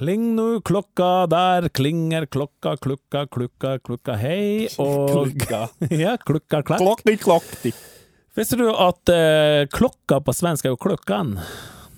[0.00, 5.66] Kling nu klokka, der klinger klokka, klukka, klukka, klukka, hei, og Klukka.
[5.92, 6.80] Ja, klukka, klakk.
[6.80, 7.72] Klokti, klokti.
[8.32, 11.34] Visste du at eh, klokka på svensk er jo klokkan?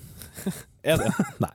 [0.83, 1.13] Er det?
[1.39, 1.53] Nei.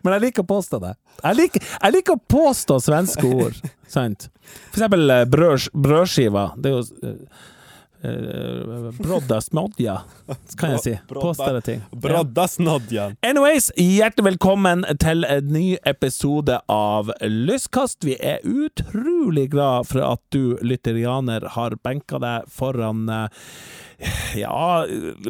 [0.00, 0.94] Men jeg liker å påstå det.
[1.18, 3.58] Jeg liker, jeg liker å påstå svenske ord,
[3.92, 4.30] sant?
[4.70, 6.46] For eksempel eh, brød, brødskiva.
[6.56, 7.44] Det er jo uh,
[8.98, 9.98] Brodda smodja,
[10.58, 10.92] kan jeg si.
[11.08, 11.80] Påstå det ting.
[11.90, 11.98] Ja.
[12.04, 13.16] Broddasnodjan.
[13.24, 18.04] Anyways, hjertelig velkommen til en ny episode av Lystkast.
[18.04, 23.48] Vi er utrolig glad for at du, lytterianer, har benka deg foran eh,
[24.36, 24.84] Ja,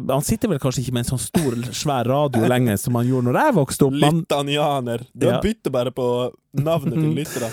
[0.09, 3.29] han sitter vel kanskje ikke med en sånn stor, svær radio lenger som han gjorde
[3.29, 3.99] når jeg vokste opp.
[4.01, 5.05] Man, Lyttanianer.
[5.13, 5.39] Du Ja.
[5.43, 6.07] bytter bare på
[6.63, 7.49] navnet til lytterne.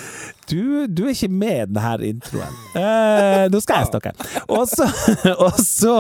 [0.51, 2.57] du, du er ikke med i denne introen.
[2.79, 4.13] Eh, nå skal jeg snakke.
[4.53, 4.87] Også,
[5.49, 5.95] også,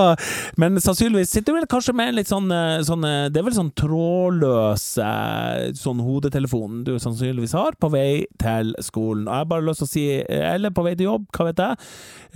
[0.60, 3.46] Men sannsynligvis sitter du vel kanskje med en litt sånn, eh, sånn eh, Det er
[3.46, 9.26] vel sånn trådløs eh, sånn hodetelefon du sannsynligvis har på vei til skolen.
[9.28, 10.06] Og jeg har bare lyst til å si
[10.42, 11.88] Eller på vei til jobb, hva vet jeg.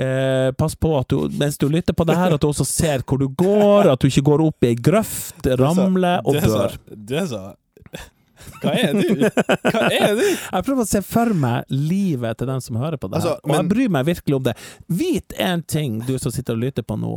[0.06, 3.04] Eh, pass på at du mens du lytter på det her, at du også ser
[3.06, 6.76] hvor du går, at du ikke går opp i ei grøft, ramler og dør.
[6.86, 7.65] Det sa så
[8.62, 9.22] Hva er du?
[9.70, 10.24] Hva er du?
[10.26, 13.40] Jeg prøver å se for meg livet til den som hører på det her, Altså,
[13.46, 14.56] og jeg bryr meg virkelig om det.
[14.92, 17.14] Vit én ting, du som sitter og lytter på nå.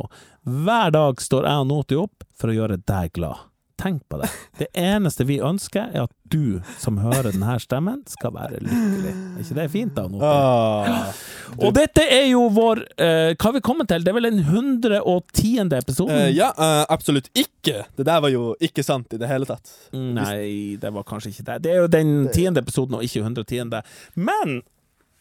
[0.47, 3.48] Hver dag står jeg og Noti opp for å gjøre deg glad.
[3.79, 4.27] Tenk på det.
[4.59, 9.13] Det eneste vi ønsker, er at du som hører denne stemmen, skal være lykkelig.
[9.13, 10.03] Er ikke det fint, da?
[10.29, 11.21] Ah,
[11.57, 14.03] Og dette er jo vår eh, Hva har vi kommet til?
[14.03, 15.69] Det er vel den 110.
[15.79, 16.11] episoden?
[16.11, 17.85] Uh, ja, uh, absolutt ikke.
[17.95, 19.71] Det der var jo ikke sant i det hele tatt.
[19.95, 21.57] Nei, det var kanskje ikke det.
[21.63, 23.79] Det er jo den tiende episoden, og ikke 110.
[24.19, 24.59] Men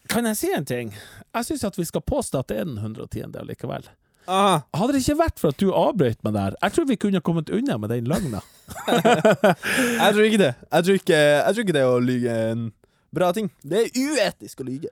[0.09, 0.93] kan jeg si en ting?
[1.35, 3.39] Jeg syns at vi skal påstå at det er den 110.
[3.47, 3.87] likevel.
[4.27, 7.21] Ah, Hadde det ikke vært for at du avbrøt meg der, jeg tror vi kunne
[7.25, 8.41] kommet unna med den løgna.
[10.03, 10.53] jeg tror ikke det.
[10.69, 12.67] Jeg tror ikke, jeg tror ikke det å lyge en
[13.15, 13.49] bra ting.
[13.65, 14.91] Det er uetisk å lyge.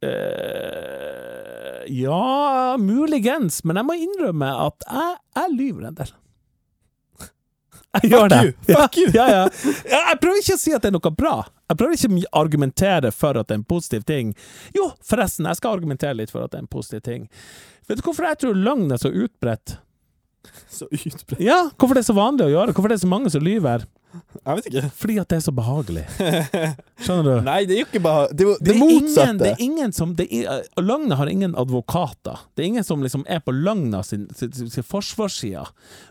[0.00, 6.12] Uh, ja, muligens, men jeg må innrømme at jeg, jeg lyver en del.
[7.90, 8.40] Jeg gjør det.
[8.44, 9.08] you, fuck you.
[9.14, 9.46] Ja, ja.
[9.88, 11.34] Ja, Jeg prøver ikke å si at det er noe bra.
[11.70, 14.32] Jeg prøver ikke å argumentere for at det er en positiv ting.
[14.76, 17.28] Jo, forresten, jeg skal argumentere litt for at det er en positiv ting.
[17.88, 19.78] Vet du hvorfor jeg tror løgn er så utbredt?
[20.72, 21.40] Så utbredt.
[21.44, 22.72] Ja, hvorfor det er så vanlig å gjøre?
[22.72, 23.82] Hvorfor det er så mange som lyver?
[24.40, 24.82] Jeg vet ikke.
[24.98, 26.02] Fordi at det er så behagelig.
[27.04, 27.32] Skjønner du?
[27.46, 28.38] Nei, det er jo ikke behagelig.
[28.40, 29.36] Det det, Det er, ingen, motsatte.
[29.42, 32.40] det er ingen som det er, Løgna har ingen advokater.
[32.56, 35.66] Det er ingen som liksom er på løgna sin, sin, sin, sin forsvarsside.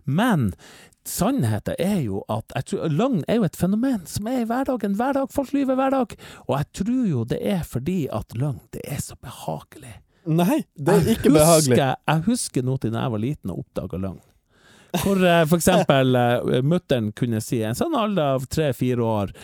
[0.06, 0.52] Men
[1.10, 4.96] sannheten er jo at tror, løgn er jo et fenomen som er i hverdagen.
[5.00, 5.34] Hver dag.
[5.34, 6.16] Folk lyver hver dag.
[6.48, 9.98] Og jeg tror jo det er fordi at løgn, det er så behagelig.
[10.30, 11.78] Nei, det er Jeg ikke behagelig.
[11.80, 14.22] Jeg husker noe til da jeg var liten og oppdaga løgn.
[15.04, 19.36] Hvor eh, for eksempel uh, mutter'n kunne si, en sånn alder av tre-fire år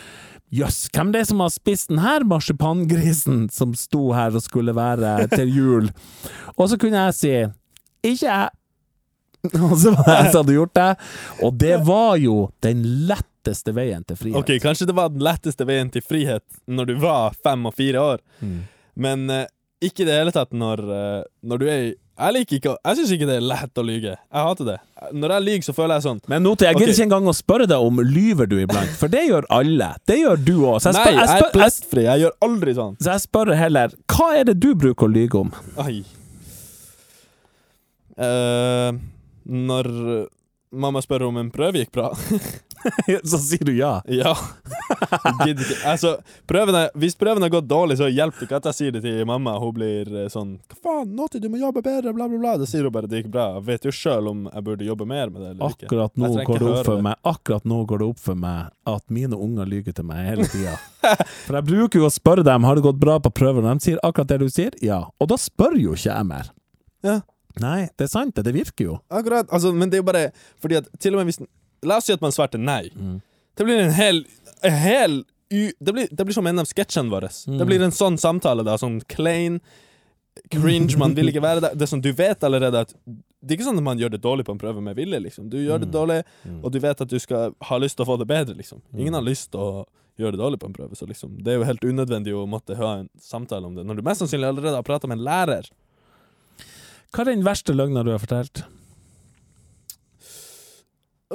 [0.56, 5.26] Jøss, hvem det er som har spist denne marsipangrisen som sto her og skulle være
[5.34, 5.90] til jul?
[6.56, 7.34] Og så kunne jeg si
[8.06, 8.54] ikke jeg.
[9.70, 10.90] Og så hadde hadde gjort det.
[11.46, 14.38] Og det var jo den letteste veien til frihet.
[14.40, 18.02] Ok, Kanskje det var den letteste veien til frihet når du var fem og fire
[18.16, 18.64] år, Mm.
[18.96, 19.46] men uh,
[19.84, 22.96] ikke i det hele tatt når, uh, når du er i Jeg liker ikke Jeg
[22.98, 24.14] syns ikke det er lett å lyge.
[24.16, 24.76] Jeg hater det.
[25.12, 26.96] Når jeg lyver, så føler jeg sånn Men Note, jeg gidder okay.
[26.96, 29.90] ikke engang å spørre deg om lyver du iblant, for det gjør alle.
[30.08, 30.78] Det gjør du òg.
[30.96, 32.06] Nei, jeg jeg er plastfri.
[32.08, 32.96] jeg, gjør aldri sånn.
[33.04, 35.52] så jeg spør heller, hva er det du bruker å lyge om?
[35.84, 35.98] Oi.
[38.16, 38.92] Eh,
[39.46, 39.90] når
[40.76, 42.10] mamma spør om en prøve gikk bra
[43.24, 44.02] så sier du ja.
[44.12, 44.34] Ja.
[45.48, 45.76] Ikke.
[45.88, 46.16] Altså,
[46.48, 49.24] prøvene, hvis prøven har gått dårlig, så hjelper det ikke at jeg sier det til
[49.28, 49.56] mamma.
[49.62, 52.54] Hun blir eh, sånn 'Hva faen, Naughty, du må jobbe bedre', bla, bla, bla.
[52.62, 53.48] Da sier hun bare det gikk bra.
[53.58, 55.90] Jeg vet jo sjøl om jeg burde jobbe mer med det eller ikke.
[55.90, 59.06] Akkurat nå, går det opp for meg, akkurat nå går det opp for meg at
[59.18, 60.76] mine unger lyver til meg hele tida.
[61.48, 63.90] For jeg bruker jo å spørre dem har det gått bra på prøven, og de
[63.90, 65.02] sier akkurat det du sier, ja.
[65.20, 66.54] Og da spør jo ikke jeg mer.
[67.06, 67.20] Ja.
[67.62, 68.44] Nei, det er sant, det.
[68.44, 69.00] Det virker jo.
[69.10, 70.32] Akkurat, altså, men det er jo bare
[70.62, 71.46] fordi at til og med hvis
[71.86, 72.90] La oss si at man svarte nei.
[72.96, 73.22] Mm.
[73.56, 74.26] Det blir en hel,
[74.64, 75.18] en hel
[75.54, 77.30] u, det, blir, det blir som en av sketsjene våre.
[77.48, 77.58] Mm.
[77.60, 78.74] Det blir en sånn samtale, da.
[78.82, 79.60] Sånn klein,
[80.52, 81.76] cringe, man vil ikke være der.
[81.78, 82.94] Det er sånn, Du vet allerede at
[83.46, 85.50] Det er ikke sånn at man gjør det dårlig på en prøve med vilje, liksom.
[85.50, 85.94] Du gjør det Mm.
[85.94, 86.64] dårlig, Mm.
[86.66, 88.82] og du vet at du skal ha lyst til å få det bedre, liksom.
[88.98, 89.20] Ingen Mm.
[89.20, 89.86] har lyst til å
[90.18, 92.76] gjøre det dårlig på en prøve, så liksom Det er jo helt unødvendig å måtte
[92.76, 95.70] ha en samtale om det, når du mest sannsynlig allerede har prata med en lærer.
[97.14, 98.64] Hva er den verste løgna du har fortalt?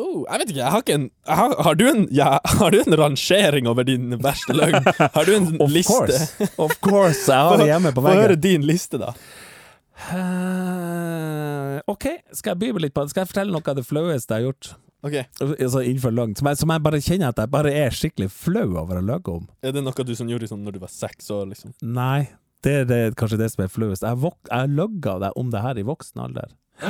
[0.00, 2.78] Oh, jeg vet ikke, jeg har ikke en har, har, du en ja, har du
[2.78, 4.87] en rangering over din verste løgn?
[4.87, 5.90] Har du en Of liste?
[5.93, 6.28] course.
[6.64, 8.44] Of course, jeg har det hjemme på Få høre veggen.
[8.46, 9.11] din liste, da.
[10.11, 12.06] Uh, OK,
[12.38, 13.12] skal jeg by litt på det?
[13.12, 14.70] Skal jeg fortelle noe av det flaueste jeg har gjort?
[15.00, 18.28] Ok, Altså innenfor langt, som jeg, som jeg bare kjenner at jeg bare er skikkelig
[18.32, 19.46] flau over å løye om.
[19.64, 21.72] Er det noe du som gjorde sånn når du var seks år, liksom?
[21.82, 22.28] Nei,
[22.64, 24.04] det er det, kanskje det som er flauest.
[24.04, 26.52] Jeg, jeg løgga deg om det her i voksen alder.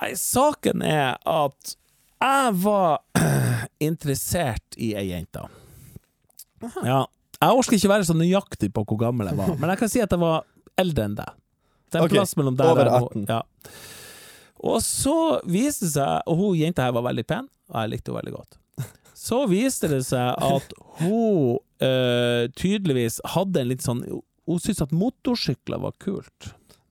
[0.00, 1.74] Nei, saken er at
[2.20, 3.00] jeg var
[3.90, 5.44] interessert i ei jente.
[6.84, 7.04] Ja.
[7.40, 10.02] Jeg orker ikke være så nøyaktig på hvor gammel jeg var, men jeg kan si
[10.04, 10.42] at jeg var
[10.80, 11.38] eldre enn deg.
[11.90, 12.18] Det er en okay.
[12.20, 13.24] plass mellom der over 18.
[13.24, 13.42] Og, Ja.
[14.60, 18.10] Og så viste det seg Og hun jenta her var veldig pen, og jeg likte
[18.10, 18.58] henne veldig godt.
[19.16, 24.02] Så viste det seg at hun eh, tydeligvis hadde en litt sånn
[24.50, 26.48] Hun syntes at motorsykler var kult.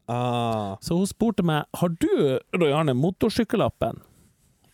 [0.09, 0.77] Ah.
[0.81, 2.07] Så hun spurte meg Har du,
[2.55, 3.99] Roy Arne, motorsykkellappen.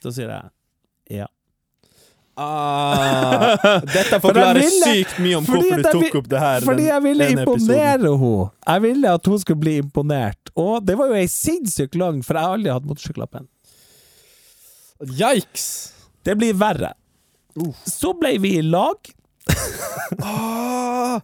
[0.03, 1.25] Så sier jeg ja.
[2.37, 3.55] Ah.
[3.95, 6.65] Dette For forklarer ville- sykt mye om hvorfor du tok opp det her.
[6.67, 8.49] Fordi den jeg ville imponere henne.
[8.67, 10.51] Jeg ville at hun skulle bli imponert.
[10.55, 13.47] Og det var jo ei sinnssykt lang, for jeg har aldri hatt motorsykkellappen.
[15.19, 15.67] Yikes!
[16.25, 16.93] Det blir verre.
[17.87, 18.99] Så ble vi i lag.
[20.21, 21.17] Ah.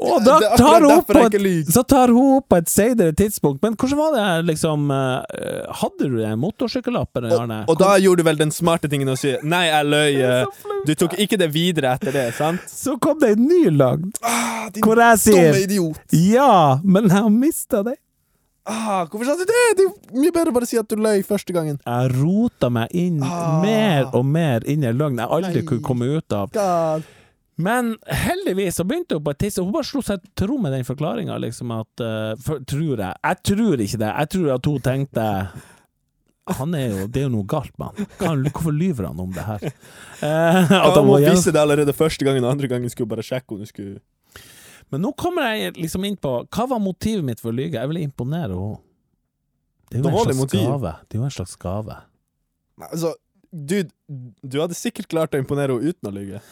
[0.00, 1.36] Og da tar hun opp på et,
[1.72, 3.60] så tar hun opp på et senere tidspunkt.
[3.64, 8.22] Men hvordan var det her, liksom eh, Hadde du en motorsykkellapp, Og, Og da gjorde
[8.24, 10.20] du vel den smarte tingen å si Nei, jeg løy.
[10.20, 10.44] eh,
[10.86, 12.60] Du tok ikke det videre etter det, sant?
[12.70, 15.98] Så kom det en ny lagd, Ah, hvor jeg sier idiot.
[16.12, 17.96] ja, men jeg har mista det.
[18.70, 19.62] Ah, hvorfor sa du det?
[19.78, 21.78] Det er mye bedre å bare si at du løy første gangen.
[21.84, 23.60] Jeg rota meg inn Ah.
[23.62, 25.66] mer og mer inn i løgn jeg aldri Nei.
[25.68, 26.52] kunne komme ut av.
[26.54, 27.04] God.
[27.60, 30.72] Men heldigvis så begynte hun på et tidspunkt Hun bare slo seg til ro med
[30.76, 33.12] den forklaringa, liksom at uh, for, Tror jeg.
[33.12, 34.10] Jeg tror ikke det.
[34.10, 35.26] Jeg tror at hun tenkte
[36.50, 38.46] han er jo, Det er jo noe galt med han.
[38.50, 39.66] Hvorfor lyver han om det her?
[40.20, 43.54] Eh, at han må visste det allerede første gangen, og andre gangen skulle bare sjekke
[43.54, 44.00] om du skulle
[44.92, 47.78] Men nå kommer jeg liksom inn på Hva var motivet mitt for å lyge?
[47.78, 48.82] Jeg ville imponere henne.
[49.90, 50.92] Det er jo en slags gave.
[51.08, 51.96] Det er jo en slags gave.
[52.90, 53.14] Altså,
[53.50, 53.90] dude,
[54.42, 56.42] du hadde sikkert klart å imponere henne uten å lyge.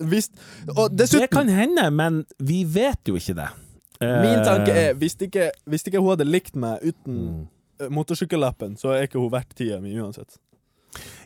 [0.00, 0.30] Hvis,
[0.92, 3.50] dessuten Det kan hende, men vi vet jo ikke det.
[4.02, 7.42] Min Eh, tanke er hvis ikke, hvis ikke hun hadde likt meg uten mm.
[7.84, 10.40] eh, motorsykkellappen, så er ikke hun verdt tida mi uansett.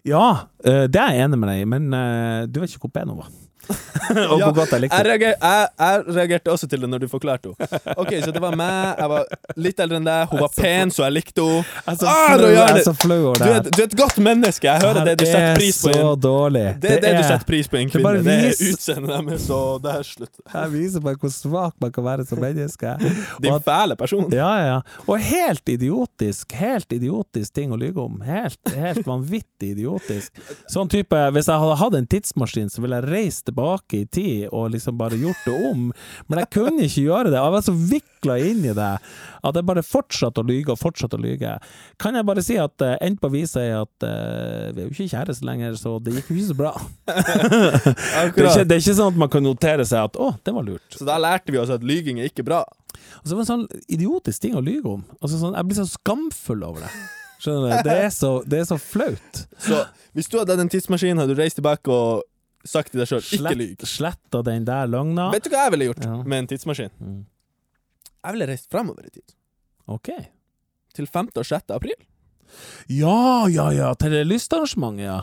[0.06, 2.94] Ja, eh, det er jeg enig med deg i, men eh, du vet ikke hvor
[2.98, 3.32] pen hun var.
[4.30, 7.08] og hvor godt jeg likte Jeg, reager, jeg, jeg reagerte også til det når du
[7.10, 7.80] forklarte henne.
[7.98, 9.24] Ok, Så det var meg, jeg var
[9.66, 11.64] litt eldre enn deg, hun var pen, så jeg likte henne.
[11.86, 13.62] Jeg er så Ah, flau- Roy er så flau over det her.
[13.66, 15.88] du er et godt menneske, jeg hører det du setter pris på.
[15.90, 16.64] Det er så dårlig.
[16.84, 18.12] Det er det du setter pris på i en kvinne.
[18.26, 20.32] Det er utseendet deres, og det er slutt.
[20.54, 22.94] Jeg viser bare hvor svak man kan være som menneske.
[23.42, 24.28] Din fæle person.
[24.32, 24.78] Ja, ja, ja.
[25.08, 26.52] Og helt idiotisk.
[26.60, 28.20] Helt idiotisk ting å lyge om.
[28.26, 30.32] Helt, helt vanvittig idiotisk.
[30.70, 33.55] Sånn type Hvis jeg hadde hatt en tidsmaskin, så ville jeg reist tilbake
[33.96, 35.92] i tid og liksom bare gjort det om.
[36.28, 37.38] Men jeg kunne ikke gjøre det.
[37.38, 38.92] Jeg var så vikla inn i det
[39.46, 41.56] at jeg bare fortsatte å lyge og fortsatte å lyge.
[42.02, 44.94] Kan jeg bare si at uh, endt på viset er at uh, vi er jo
[44.94, 46.72] ikke kjærester lenger, så det gikk jo ikke så bra.
[47.16, 50.52] Det er, ikke, det er ikke sånn at man kan notere seg at 'å, det
[50.54, 50.96] var lurt'.
[50.98, 52.62] Så da lærte vi oss at lyging er ikke bra.
[53.22, 55.04] Og så var det en sånn idiotisk ting å lyge om.
[55.20, 56.92] Altså sånn, jeg blir så skamfull over det.
[57.42, 57.88] Skjønner du?
[57.88, 59.42] Det er så, det er så flaut.
[59.62, 59.82] Så
[60.16, 62.24] hvis du hadde hatt en tidsmaskin, hadde du reist tilbake og
[62.68, 63.70] sagt til deg sjøl ikke lyv.
[63.78, 65.30] Slett, sletta den der løgna.
[65.34, 66.16] Vet du hva jeg ville gjort Ja.
[66.22, 66.90] med en tidsmaskin?
[67.00, 67.22] Mm.
[68.26, 69.34] Jeg ville reist fremover i tid.
[69.86, 70.10] Ok.
[70.96, 71.28] Til 5.
[71.36, 71.70] og 6.
[71.76, 71.94] april.
[72.88, 75.20] Ja, ja, ja, til det lystarrangementet, ja.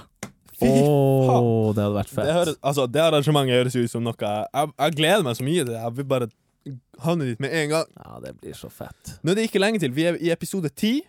[0.60, 2.32] Fy Å, det hadde vært Det, fett.
[2.36, 5.64] høres, altså, det arrangementet høres ut som noe jeg, jeg, jeg gleder meg så mye
[5.64, 5.80] til det.
[5.82, 6.28] Jeg vil bare
[7.04, 7.88] havne dit med en gang.
[7.98, 9.16] Ja, det blir så fett.
[9.24, 9.92] Nå er det ikke lenge til.
[9.96, 11.02] Vi er i episode 10.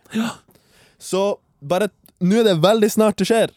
[0.99, 1.27] Så
[1.63, 1.91] bare
[2.25, 3.51] Nå er det veldig snart det skjer.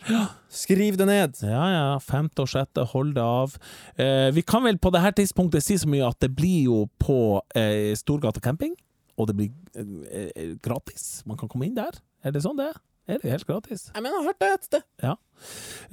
[0.50, 1.36] Skriv det ned.
[1.44, 2.00] Ja, ja.
[2.00, 3.58] Femte og sjette, hold det av.
[4.00, 6.82] Eh, vi kan vel på det her tidspunktet si så mye at det blir jo
[7.04, 8.76] på eh, Storgata camping,
[9.18, 11.24] og det blir eh, eh, gratis.
[11.28, 12.00] Man kan komme inn der.
[12.24, 12.80] Er det sånn det er?
[13.08, 13.86] Er det helt gratis?
[13.96, 14.82] Jeg mener, jeg har hørt det et sted.
[15.04, 15.14] Ja.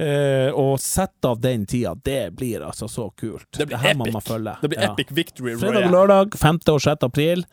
[0.03, 3.47] Eh, og sett av den tida, det blir altså så kult.
[3.55, 4.13] Det blir her epic.
[4.17, 4.57] man følge.
[4.63, 4.93] Det blir Ja.
[4.95, 6.59] epic victory Fredag og lørdag, 5.
[6.75, 7.05] og 6.
[7.07, 7.45] april.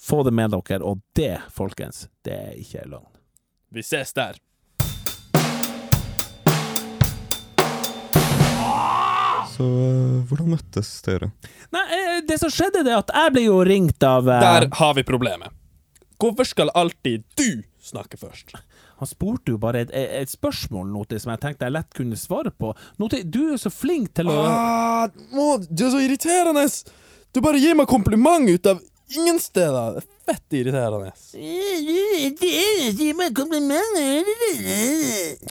[0.00, 0.80] Få det med dere.
[0.82, 3.06] Og det, folkens, det er ikke løgn.
[3.72, 4.40] Vi ses der.
[9.52, 11.28] Så eh, hvordan møttes dere?
[11.74, 14.68] Nei, eh, det som skjedde, det er at jeg ble jo ringt av eh, Der
[14.78, 15.52] har vi problemet.
[16.22, 18.54] Hvorfor skal alltid du snakke først?
[19.02, 22.52] Han spurte jo bare et, et spørsmål til som jeg tenkte jeg lett kunne svare
[22.54, 22.70] på.
[23.10, 26.68] Til, du er så flink til å Ah, må, du er så irriterende!
[27.34, 28.78] Du bare gir meg kompliment ut av
[29.12, 29.96] ingen steder.
[29.98, 31.10] Det er fett irriterende.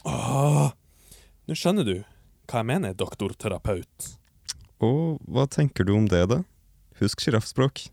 [0.07, 0.71] Ah,
[1.49, 1.95] Nå skjønner du
[2.51, 4.11] hva jeg mener, doktorterapeut.
[4.81, 6.41] Og hva tenker du om det, da?
[7.01, 7.87] Husk sjiraffspråk.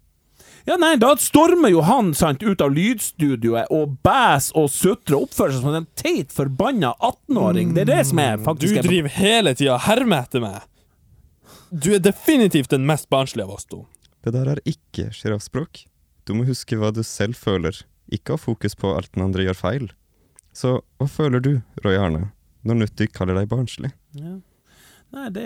[0.69, 5.29] Ja, nei, da stormer jo han sant, ut av lydstudioet og bæs og sutrer og
[5.29, 7.73] oppfører seg som en teit, forbanna 18-åring.
[7.77, 10.67] Det er det som er faktisk Du driver hele tida og hermer etter meg.
[11.71, 13.85] Du er definitivt den mest barnslige av oss to.
[14.25, 15.85] Det der er ikke sjiraffspråk.
[16.29, 17.77] Du må huske hva du selv føler,
[18.13, 19.89] ikke ha fokus på alt den andre gjør feil.
[20.53, 21.53] Så hva føler du,
[21.85, 22.31] Roy Arne,
[22.67, 23.93] når Nutti kaller deg barnslig?
[24.19, 24.37] Ja.
[25.09, 25.45] Nei, det,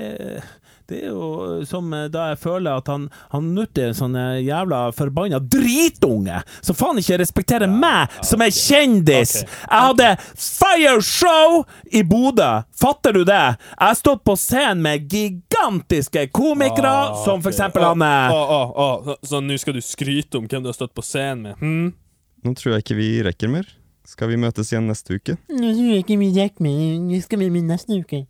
[0.90, 4.40] det er jo som eh, da jeg føler at han, han er en sånn eh,
[4.42, 9.36] jævla forbanna dritunge som faen ikke respekterer meg som er kjendis!
[9.44, 9.60] Okay.
[9.68, 10.08] Jeg hadde
[10.48, 11.60] fireshow
[11.94, 12.50] i Bodø!
[12.82, 13.38] Fatter du det?
[13.54, 18.34] Jeg har stått på scenen med gigantiske komikere, Ah, som for eksempel Å, han er
[18.34, 21.06] ah, ah, å, Så, så nå skal du skryte om hvem du har stått på
[21.06, 21.62] scenen med?
[21.62, 21.94] Hm?
[22.42, 23.70] Nå tror jeg ikke vi rekker mer.
[24.10, 25.38] Skal vi møtes igjen neste uke?
[25.46, 26.94] Nå tror jeg ikke vi rekker mer.
[27.14, 28.24] Vi skal med neste uke.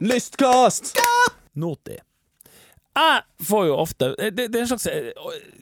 [0.00, 0.96] Lystkast!
[1.52, 1.96] Noti.
[2.96, 5.08] Jeg får jo ofte Det, det er en slags eh,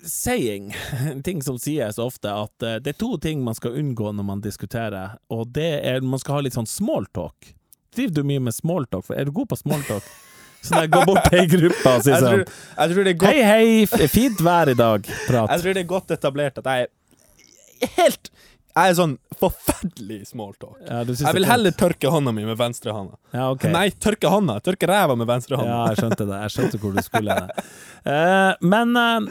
[0.06, 0.74] saying,
[1.10, 4.26] en ting som sies ofte, at eh, det er to ting man skal unngå når
[4.28, 7.50] man diskuterer, og det er man skal ha litt sånn smalltalk.
[7.94, 9.10] Driver du mye med smalltalk?
[9.14, 10.06] Er du god på smalltalk?
[10.64, 14.76] Sånn jeg går bort til ei gruppe og sier sånn Hei, hei, fint vær i
[14.78, 15.04] dag.
[15.26, 15.50] Prat.
[15.52, 18.30] Jeg tror det er godt etablert at jeg er helt
[18.74, 20.80] Jeg er sånn forferdelig smalltalk.
[20.82, 23.14] Ja, Jeg vil er heller tørke hånda mi med venstre hånda.
[23.30, 23.70] Ja, okay.
[23.70, 24.56] Nei, tørke hånda!
[24.66, 25.70] Tørke ræva med venstre hånda.
[25.70, 26.40] Ja, jeg skjønte det.
[26.42, 27.36] Jeg skjønte hvor du skulle.
[28.02, 29.28] uh, men uh,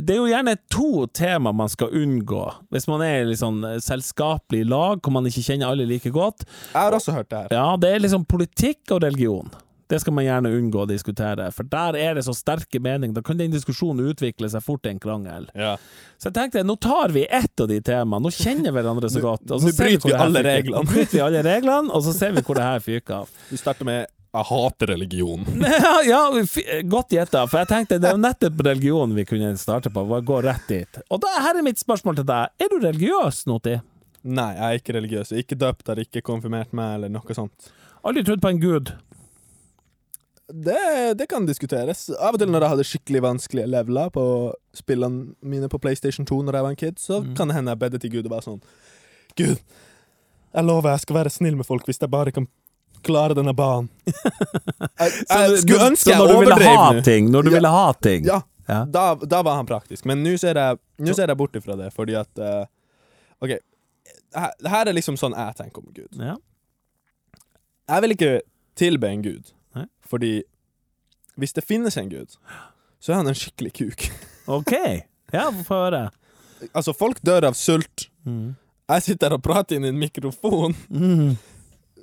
[0.00, 2.46] det er jo gjerne to tema man skal unngå.
[2.72, 6.48] Hvis man er i sånn selskapelig lag hvor man ikke kjenner alle like godt.
[6.72, 7.56] Jeg har også hørt det her.
[7.58, 9.52] Ja, det er liksom politikk og religion.
[9.90, 13.12] Det skal man gjerne unngå å diskutere, for der er det så sterke meninger.
[13.18, 15.50] Da kan den diskusjonen utvikle seg fort til en krangel.
[15.52, 15.74] Ja.
[16.16, 18.24] Så jeg tenkte, nå tar vi ett av de temaene.
[18.24, 19.44] Nå kjenner vi hverandre så godt.
[19.50, 20.88] nå bryter vi alle reglene.
[20.88, 23.40] Bryter vi alle reglene, og så ser vi hvor det her fyker av.
[23.52, 25.44] Vi starter med 'Jeg hater religion'.
[25.84, 30.02] Ja, ja godt gjetta, for jeg tenkte det er nettopp religion vi kunne starte på.
[30.10, 30.98] Bare Gå rett dit.
[31.08, 32.50] Og da, her er mitt spørsmål til deg.
[32.58, 33.76] Er du religiøs, Noti?
[34.24, 35.30] Nei, jeg er ikke religiøs.
[35.30, 37.70] Jeg er Ikke døpt, har ikke konfirmert meg, eller noe sånt.
[38.02, 38.90] Aldri trodd på en gud?
[40.54, 42.04] Det, det kan diskuteres.
[42.14, 44.24] Av og til når jeg hadde skikkelig vanskelige leveler på
[44.76, 47.80] spillene mine på PlayStation 2 når jeg var en kid, så kan det hende jeg
[47.80, 48.60] bedde til Gud og var sånn
[49.34, 49.56] Gud,
[50.54, 52.46] jeg lover jeg skal være snill med folk hvis jeg bare kan
[53.04, 53.90] klare denne banen.
[55.02, 57.02] Jeg, jeg skulle ønske jeg overdrev ha nå.
[57.04, 57.26] ting?
[57.34, 57.54] Når du Ja.
[57.58, 58.24] ville ha ting?
[58.24, 58.78] Ja, Ja.
[58.88, 60.06] da, da var han praktisk.
[60.08, 62.64] Men nå ser jeg, jeg bort ifra det, fordi at uh,
[63.44, 63.58] OK.
[64.34, 66.16] Her, her er liksom sånn jeg tenker om Gud.
[66.16, 66.36] Ja.
[67.92, 68.32] Jeg vil ikke
[68.80, 69.86] tilbe en gud, Nei.
[70.06, 70.32] fordi
[71.40, 72.36] hvis det finnes en gud,
[73.02, 74.04] så er han en skikkelig kuk.
[74.58, 74.72] OK.
[75.34, 76.04] Ja, få høre.
[76.72, 78.08] Altså, folk dør av sult.
[78.24, 78.54] Mm.
[78.92, 80.76] Jeg sitter og prater inn i en mikrofon.
[80.92, 81.34] Mm.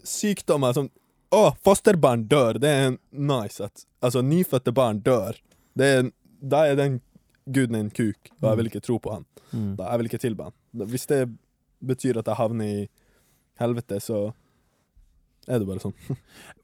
[0.03, 0.89] Sykdommer som
[1.31, 2.57] Å, fosterbarn dør.
[2.59, 5.37] Det er nice at Altså, nyfødte barn dør.
[5.79, 6.09] Det er,
[6.43, 6.97] da er den
[7.47, 9.23] guden en kuk, og jeg vil ikke tro på han.
[9.53, 9.75] Mm.
[9.77, 10.55] Da, jeg vil ikke tilbe han.
[10.91, 11.21] Hvis det
[11.87, 12.81] betyr at jeg havner i
[13.61, 14.19] helvete, så
[15.47, 15.95] er det bare sånn.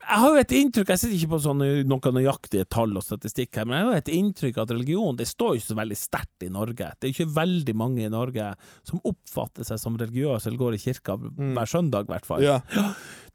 [0.07, 3.57] Jeg har jo et inntrykk, jeg sitter ikke på sånne, noen nøyaktige tall og statistikk
[3.59, 6.45] her, men jeg har jo et inntrykk at religion det står ikke så veldig sterkt
[6.47, 6.87] i Norge.
[6.95, 8.45] Det er ikke veldig mange i Norge
[8.87, 12.45] som oppfatter seg som religiøse eller går i kirka hver søndag, i hvert fall.
[12.45, 12.61] Ja.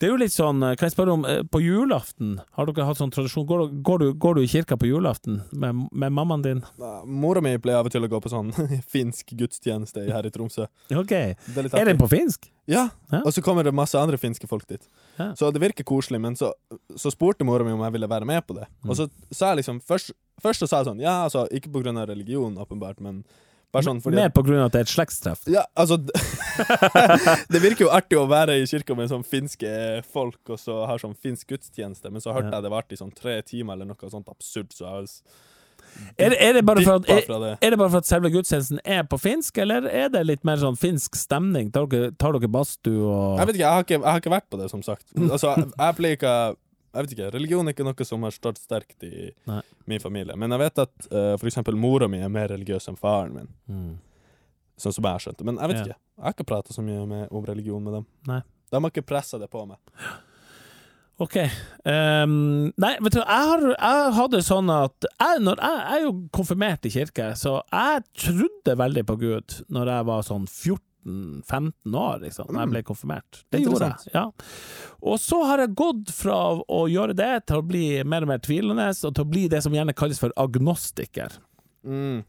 [0.02, 2.98] Det er jo litt sånn, kan jeg spørre om, eh, på julaften, har dere hatt
[2.98, 6.42] sånn tradisjon, går, du- går, du, går du i kirka på julaften med, med mammaen
[6.42, 6.62] din?
[7.06, 8.50] Mora mi pleier av og til å gå på sånn
[8.94, 10.66] finsk gudstjeneste her i Tromsø.
[10.90, 11.12] Ok.
[11.14, 12.50] Det er Er den på finsk?
[12.66, 13.20] Ja, Ja.
[13.24, 14.82] og så kommer det masse andre finske folk dit.
[15.20, 15.32] Ja.
[15.38, 16.50] Så det virker koselig, men så,
[16.98, 18.66] så spurte mora mi om jeg ville være med på det.
[18.88, 20.10] Og så sa jeg liksom Først,
[20.42, 23.22] først så sa jeg sånn Ja, altså, ikke på grunn av religion, åpenbart, men
[23.72, 25.46] bare sånn fordi Mer på grunn av at det er et slektstreff?
[25.50, 25.96] Ja, altså
[27.52, 29.70] Det virker jo artig å være i kirka med sånn finske
[30.12, 32.58] folk, og så har sånn finsk gudstjeneste, men så hørte Ja.
[32.60, 35.06] jeg det var i sånn tre timer eller noe sånt absurd, så jeg har
[36.18, 37.58] Er, det- er, det bare for at, er, det.
[37.60, 40.56] er det bare for at selve gudstjenesten er på finsk, eller er det litt mer
[40.56, 41.70] sånn finsk stemning?
[41.70, 44.32] Tar dere, tar dere badstue og Jeg vet ikke, jeg har ikke, jeg har ikke
[44.32, 45.04] vært på det, som sagt.
[45.18, 46.56] Altså, jeg pleier ikke
[46.92, 49.60] Jeg vet ikke, Religion er ikke noe som har stått sterkt i Nei.
[49.88, 50.36] min familie.
[50.36, 53.48] Men jeg vet at uh, for eksempel mora mi er mer religiøs enn faren min.
[53.68, 53.94] Mm.
[54.82, 55.46] Sånn som jeg skjønte.
[55.48, 55.84] Men jeg vet Ja.
[55.86, 55.98] ikke.
[56.18, 58.04] Jeg har ikke prata så mye med, om religion med dem.
[58.28, 58.42] Nei.
[58.70, 59.80] De har ikke pressa det på meg.
[61.22, 61.36] OK.
[61.86, 66.12] Um, nei, vet du, jeg, har, jeg hadde sånn at jeg, jeg, jeg er jo
[66.34, 70.48] konfirmert i kirke, så jeg trodde veldig på Gud når jeg var sånn
[71.04, 73.44] 14-15 år, liksom, når jeg ble konfirmert.
[73.52, 74.12] Det gjorde jeg.
[74.14, 74.26] ja.
[75.02, 78.42] Og så har jeg gått fra å gjøre det til å bli mer og mer
[78.42, 81.40] tvilende, og til å bli det som gjerne kalles for agnostiker.
[81.82, 82.22] Mm.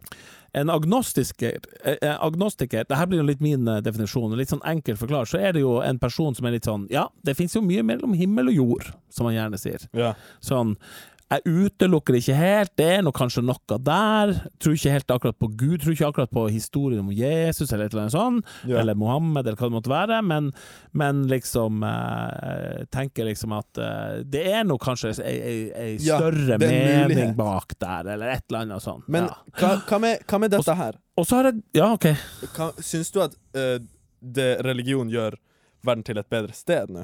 [0.53, 4.97] en agnostiker, eh, eh, agnostiker Dette blir jo litt min eh, definisjon, litt sånn enkelt
[4.97, 7.61] forklart, så er det jo en person som er litt sånn Ja, det fins jo
[7.61, 9.85] mye mellom himmel og jord, som man gjerne sier.
[9.93, 10.15] Ja.
[10.41, 10.73] Sånn
[11.33, 14.33] jeg utelukker ikke helt, det er kanskje noe der.
[14.61, 17.93] Tror ikke helt akkurat på Gud, tror ikke akkurat på historien om Jesus eller et
[17.95, 18.79] eller annet sånt, Ja.
[18.81, 20.51] eller Mohammed eller hva det måtte være, men,
[20.91, 26.57] men liksom eh, tenker liksom at eh, det er nå kanskje ei, ei, ei større
[26.57, 27.35] er mening mulighet.
[27.39, 29.07] bak der, eller et eller annet sånt.
[29.07, 29.39] Men ja.
[29.59, 30.99] hva, hva, med, hva med dette her?
[31.17, 32.09] Og så har jeg Ja, OK.
[32.81, 33.77] Syns du at uh,
[34.23, 35.35] det religion gjør
[35.83, 37.03] verden til et bedre sted nå?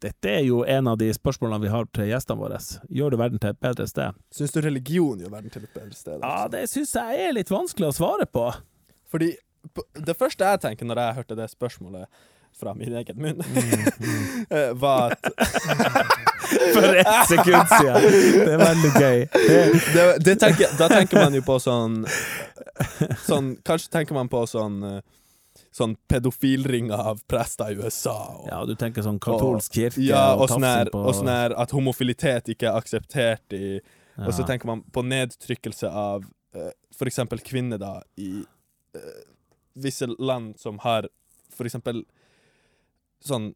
[0.00, 2.58] Dette er jo en av de spørsmålene vi har til gjestene våre.
[2.88, 4.16] Gjør du verden til et bedre sted?
[4.32, 6.16] Syns du religion gjør verden til et bedre sted?
[6.22, 6.52] Ja, altså?
[6.54, 8.46] det syns jeg er litt vanskelig å svare på.
[9.12, 9.34] Fordi
[10.08, 12.22] det første jeg tenker når jeg hørte det spørsmålet
[12.56, 13.44] fra min egen munn,
[14.50, 15.28] eh, var at
[16.74, 18.02] For ett sekund siden!
[18.34, 19.20] Det er veldig gøy.
[19.34, 19.58] Det,
[19.94, 22.00] det, det tenker, Da tenker man jo på sånn
[23.22, 24.98] Sånn Kanskje tenker man på sånn eh,
[25.70, 28.16] Sånn pedofilringer av prester i USA.
[28.40, 31.30] Og, ja, du tenker sånn katolsk kirke ja, og og sånn her, på og sånn
[31.30, 33.78] her at homofilitet ikke er akseptert i
[34.20, 39.22] Og så tenker man på nedtrykkelse av uh, for eksempel kvinner da i uh,
[39.78, 41.06] visse land som har
[41.64, 42.02] eksempel
[43.24, 43.52] sånn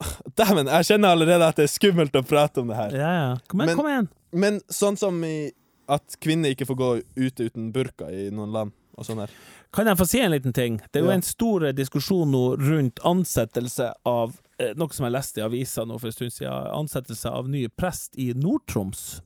[0.38, 2.94] Dæven, jeg kjenner allerede at det er skummelt å prate om det her.
[2.96, 3.32] Ja, ja.
[3.50, 4.06] Kom, igjen, Men- kom igjen.
[4.32, 5.50] Men sånn som i
[5.90, 9.32] at kvinner ikke får gå ute uten burka i noen land og sånn her.
[9.72, 10.80] Kan jeg få si en liten ting?
[10.90, 11.14] Det er jo Ja.
[11.14, 15.84] en stor eh, diskusjon nå rundt ansettelse av eh, noe som jeg leste i avisa
[15.86, 16.66] nå for en stund siden.
[16.74, 19.20] Ansettelse av ny prest i Nord-Troms.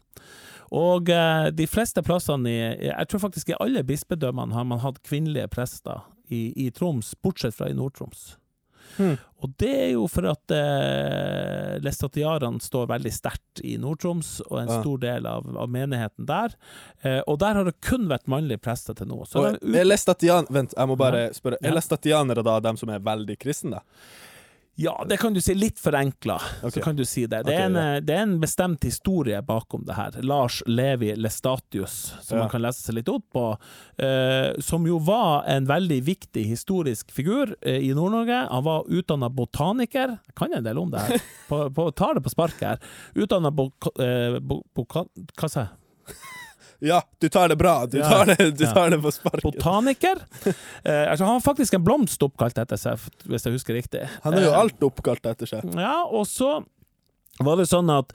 [0.74, 2.58] Og eh, de fleste plassene i
[2.90, 7.54] Jeg tror faktisk i alle bispedømmene har man hatt kvinnelige prester i, i Troms, bortsett
[7.54, 8.36] fra i Nord-Troms.
[8.96, 9.16] Hmm.
[9.44, 14.68] Og det er jo for at eh, lestatiarene står veldig sterkt i Nord-Troms, og en
[14.72, 14.80] Ja.
[14.80, 16.54] stor del av, av menigheten der.
[17.02, 19.22] Eh, og der har det kun vært mannlige prester til nå.
[19.28, 21.59] Så Og de er lestatian Vent, jeg må bare spørre.
[21.62, 23.70] Er lestatianere da dem som er veldig kristne?
[23.78, 23.83] da?
[24.76, 25.54] Ja, det kan du si.
[25.54, 26.70] Litt forenkla, okay.
[26.70, 27.42] så kan du si det.
[27.46, 28.00] Det okay, er, en, ja.
[28.00, 30.16] det er en bestemt historie bakom det her.
[30.26, 32.42] Lars Levi Lestatius, som Ja.
[32.42, 33.44] man kan lese seg litt opp på,
[34.02, 38.48] eh, som jo var en veldig viktig historisk figur eh, i Nord-Norge.
[38.50, 40.18] Han var utdanna botaniker.
[40.26, 41.22] Jeg kan en del om det her.
[41.48, 42.78] På, på, tar det på sparket her.
[43.14, 43.68] Utdanna bo,
[44.00, 45.68] eh, bo, bo Hva sa jeg?
[46.85, 47.75] Ja, du tar det bra.
[47.88, 49.42] Du tar det, du tar det på sparket.
[49.47, 50.20] Botaniker.
[50.85, 54.03] Eh, altså, han har faktisk en blomst oppkalt etter seg, hvis jeg husker riktig.
[54.27, 55.64] Han har jo Eh, alt oppkalt etter seg.
[55.81, 56.59] Ja, og så
[57.40, 58.12] var det sånn at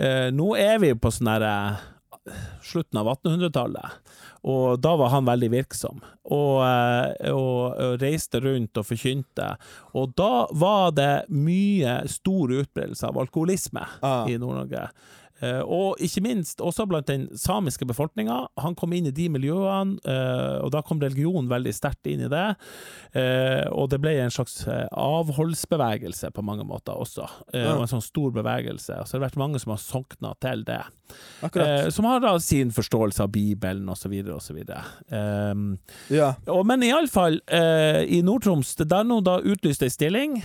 [0.00, 1.84] eh, nå er vi på sånn her eh,
[2.66, 3.94] slutten av 1800-tallet,
[4.50, 6.02] og da var han veldig virksom.
[6.34, 9.52] Og, eh, og, og reiste rundt og forkynte.
[9.94, 14.24] Og da var det mye stor utbredelse av alkoholisme Ah.
[14.28, 14.88] i Nord-Norge.
[15.40, 18.42] Eh, og ikke minst også blant den samiske befolkninga.
[18.60, 22.30] Han kom inn i de miljøene, eh, og da kom religion veldig sterkt inn i
[22.30, 22.46] det.
[23.16, 28.32] Eh, og det ble en slags avholdsbevegelse på mange måter også, og en sånn stor
[28.34, 29.00] bevegelse.
[29.00, 30.82] Og så har det vært mange som har sokna til det.
[31.42, 31.88] Akkurat.
[31.94, 34.12] Som har da sin forståelse av Bibelen osv.
[34.36, 34.60] osv.
[35.10, 35.78] Um,
[36.10, 36.34] Ja.
[36.46, 40.36] og, men iallfall, i Nord-Troms, det er nå da utlyst ei stilling,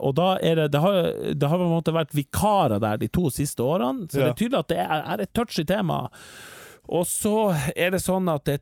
[0.00, 0.96] og da er det Det har,
[1.34, 4.30] det har på en måte vært vikarer der de to siste årene, så Ja.
[4.30, 6.00] det er tydelig at det er, er et touchy tema.
[6.88, 7.36] Og så
[7.76, 8.60] er det sånn at det,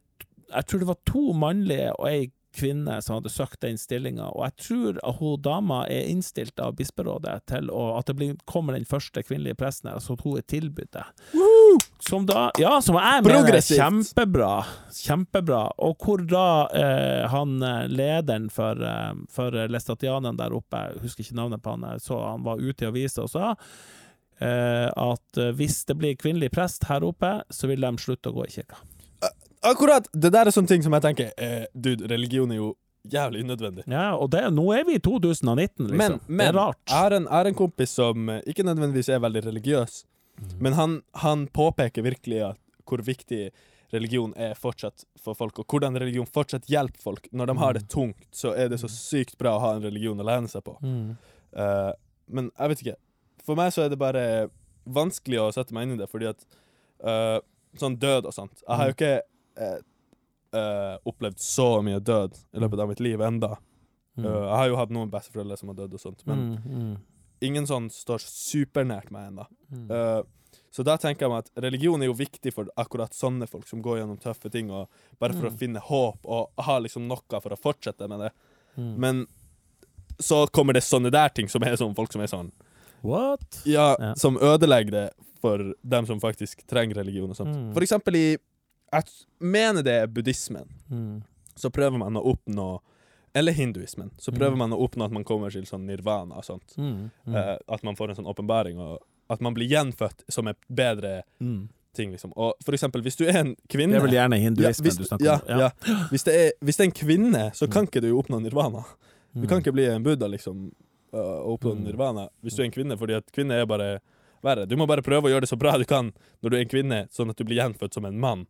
[0.53, 4.43] jeg tror det var to mannlige og ei kvinne som hadde søkt den stillinga, og
[4.45, 8.77] jeg tror at hun dama er innstilt av bisperådet til å, at det blir, kommer
[8.77, 11.07] den første kvinnelige presten her, altså at hun er tilbudt det.
[12.05, 14.51] Som da, ja, som jeg mener er kjempebra.
[14.99, 15.63] Kjempebra.
[15.87, 21.25] Og hvor da eh, han eh, lederen for, eh, for Lestatianen der oppe, jeg husker
[21.25, 23.55] ikke navnet på han, så han var ute i avisa og sa
[24.43, 28.47] at eh, hvis det blir kvinnelig prest her oppe, så vil de slutte å gå
[28.49, 28.81] i kirka.
[29.63, 30.09] Akkurat!
[30.13, 32.73] Det der er sånne ting som jeg tenker eh, Dude, religion er jo
[33.11, 33.85] jævlig unødvendig.
[33.91, 35.99] Ja, og det, nå er vi i 2019, liksom.
[35.99, 36.81] Men, men det er rart.
[36.89, 40.03] jeg har en, en kompis som eh, ikke nødvendigvis er veldig religiøs,
[40.33, 40.53] Mm.
[40.65, 43.51] men han, han påpeker virkelig at hvor viktig
[43.93, 47.27] religion er fortsatt for folk, og hvordan religion fortsatt hjelper folk.
[47.37, 50.19] Når de har det tungt, så er det så sykt bra å ha en religion
[50.19, 50.79] å lene seg på.
[50.81, 51.13] Mm.
[51.53, 51.93] Uh,
[52.33, 52.97] men jeg vet ikke.
[53.47, 54.25] For meg så er det bare
[54.87, 56.45] vanskelig å sette meg inn i det, fordi at
[57.05, 57.39] uh,
[57.81, 58.59] Sånn død og sånt.
[58.69, 59.15] Jeg har jo ikke
[59.57, 59.79] uh,
[60.53, 63.55] uh, opplevd så mye død i løpet av mitt liv enda.
[64.21, 64.27] Mm.
[64.27, 66.97] Jeg har jo hatt noen besteforeldre som har dødd og sånt, men Mm, mm,
[67.49, 69.47] ingen sånn står supernært meg ennå.
[69.73, 70.27] mm.
[70.73, 73.81] Så da tenker jeg meg at religion er jo viktig for akkurat sånne folk som
[73.85, 74.89] går gjennom tøffe ting, og
[75.21, 75.55] bare for Mm.
[75.55, 78.31] å finne håp og ha liksom noe for å fortsette med det.
[78.77, 78.97] Mm.
[78.99, 79.27] Men
[80.21, 82.53] så kommer det sånne der ting som er sånn folk som er sånn
[83.03, 83.63] What?
[83.67, 84.15] Ja, Ja.
[84.15, 85.11] som ødelegger det
[85.41, 87.55] for dem som faktisk trenger religion og sånt.
[87.57, 87.73] Mm.
[87.75, 88.39] For eksempel i
[88.93, 89.05] Jeg
[89.41, 90.69] mener det er buddhismen.
[90.91, 91.23] Mm.
[91.57, 92.81] Så prøver man å oppnå
[93.35, 94.11] Eller hinduismen.
[94.19, 94.59] Så prøver Mm.
[94.59, 96.75] man å oppnå at man kommer til sånn nirvana og sånt.
[96.79, 98.99] Eh, at man får en sånn åpenbaring, og
[99.31, 101.23] at man blir gjenfødt som et bedre
[101.95, 102.33] ting, liksom.
[102.37, 105.05] Og for eksempel, hvis du er en kvinne Det er vel gjerne ja, hvis, du
[105.05, 105.59] snakker ja, om?
[105.61, 105.71] ja.
[106.11, 108.85] Hvis, det er, hvis det er en kvinne, så kan ikke du oppnå nirvana.
[109.35, 110.75] Du kan ikke bli en buddha, liksom,
[111.15, 111.85] uh, oppnå Mm.
[111.85, 114.01] nirvana hvis du er en kvinne, fordi at kvinner er bare
[114.43, 114.67] verre.
[114.67, 116.69] Du må bare prøve å gjøre det så bra du kan når du er en
[116.73, 118.47] kvinne, sånn at du blir gjenfødt som en mann,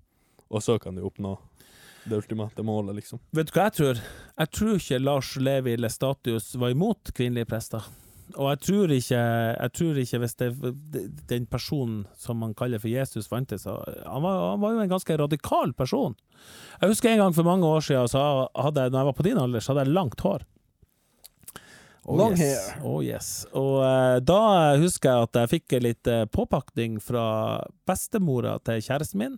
[0.51, 1.38] og så kan du oppnå
[2.05, 3.20] det ultimate målet, liksom.
[3.31, 3.98] Vet du hva jeg tror?
[4.38, 7.85] Jeg tror ikke Lars Levi Lestatius var imot kvinnelige prester.
[8.33, 9.20] Og jeg tror ikke,
[9.61, 10.48] jeg tror ikke hvis det,
[11.29, 13.75] den personen som man kaller for Jesus fantes så
[14.07, 16.16] han var, han var jo en ganske radikal person.
[16.81, 19.27] Jeg husker en gang for mange år siden, så hadde jeg, når jeg var på
[19.29, 20.46] din alder, så hadde jeg langt hår.
[22.05, 22.41] Oh Long yes.
[22.41, 22.81] hair.
[22.83, 23.29] Oh yes.
[23.55, 24.41] Og uh, da
[24.83, 29.37] husker jeg at jeg fikk litt uh, påpakning fra bestemora til kjæresten min,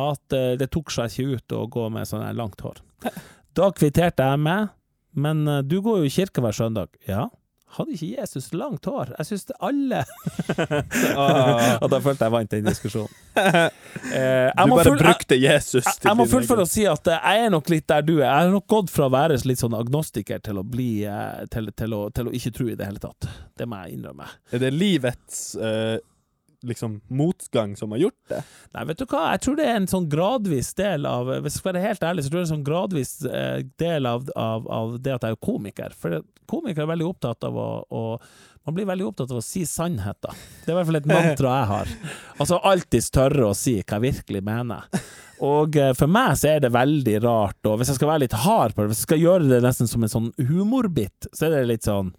[0.00, 2.80] at uh, det tok seg ikke ut å gå med sånn langt hår.
[3.52, 4.70] Da kvitterte jeg med,
[5.12, 6.94] men du går jo i kirke hver søndag.
[7.04, 7.26] Ja.
[7.72, 9.14] Hadde ikke Jesus langt hår?
[9.18, 10.02] Jeg syns alle
[11.16, 11.78] Ah.
[11.82, 13.12] Og da følte jeg vant den diskusjonen.
[14.12, 17.46] Eh, Du bare full- brukte Jesus til jeg må fullføre å si at eh, jeg
[17.46, 18.24] er nok litt der du er.
[18.26, 21.68] Jeg har nok gått fra å være litt sånn agnostiker til å bli eh, til,
[21.76, 23.28] til, å, til å ikke tro i det hele tatt.
[23.56, 24.26] Det må jeg innrømme.
[24.52, 25.96] Er det livets eh,
[26.68, 28.42] liksom motgang som har gjort det?
[28.74, 31.62] Nei, vet du hva, jeg tror det er en sånn gradvis del av Hvis jeg
[31.62, 34.30] skal være helt ærlig, så tror jeg det er en sånn gradvis eh, del av,
[34.38, 35.96] av, av det at jeg er komiker.
[35.98, 38.04] For komikere er veldig opptatt av å, å
[38.66, 40.36] Man blir veldig opptatt av å si sannheter.
[40.62, 41.96] Det er i hvert fall et mantra jeg har.
[42.38, 44.86] Altså alltid tørre å si hva jeg virkelig mener.
[45.42, 48.36] Og eh, for meg så er det veldig rart, og hvis jeg skal være litt
[48.44, 51.56] hard på det, hvis jeg skal gjøre det nesten som en sånn humorbit, så er
[51.56, 52.12] det litt sånn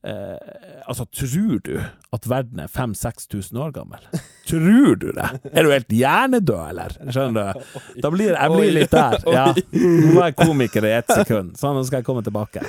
[0.00, 1.74] Eh, altså, tror du
[2.12, 4.04] at verden er 5000-6000 år gammel?
[4.48, 5.26] Tror du det?
[5.52, 6.94] Er du helt hjernedød, eller?
[7.12, 7.80] Skjønner du?
[8.00, 9.18] Da blir, jeg blir litt der.
[9.28, 9.48] Ja.
[9.52, 12.64] Nå var jeg komiker i ett sekund, sånn, nå skal jeg komme tilbake.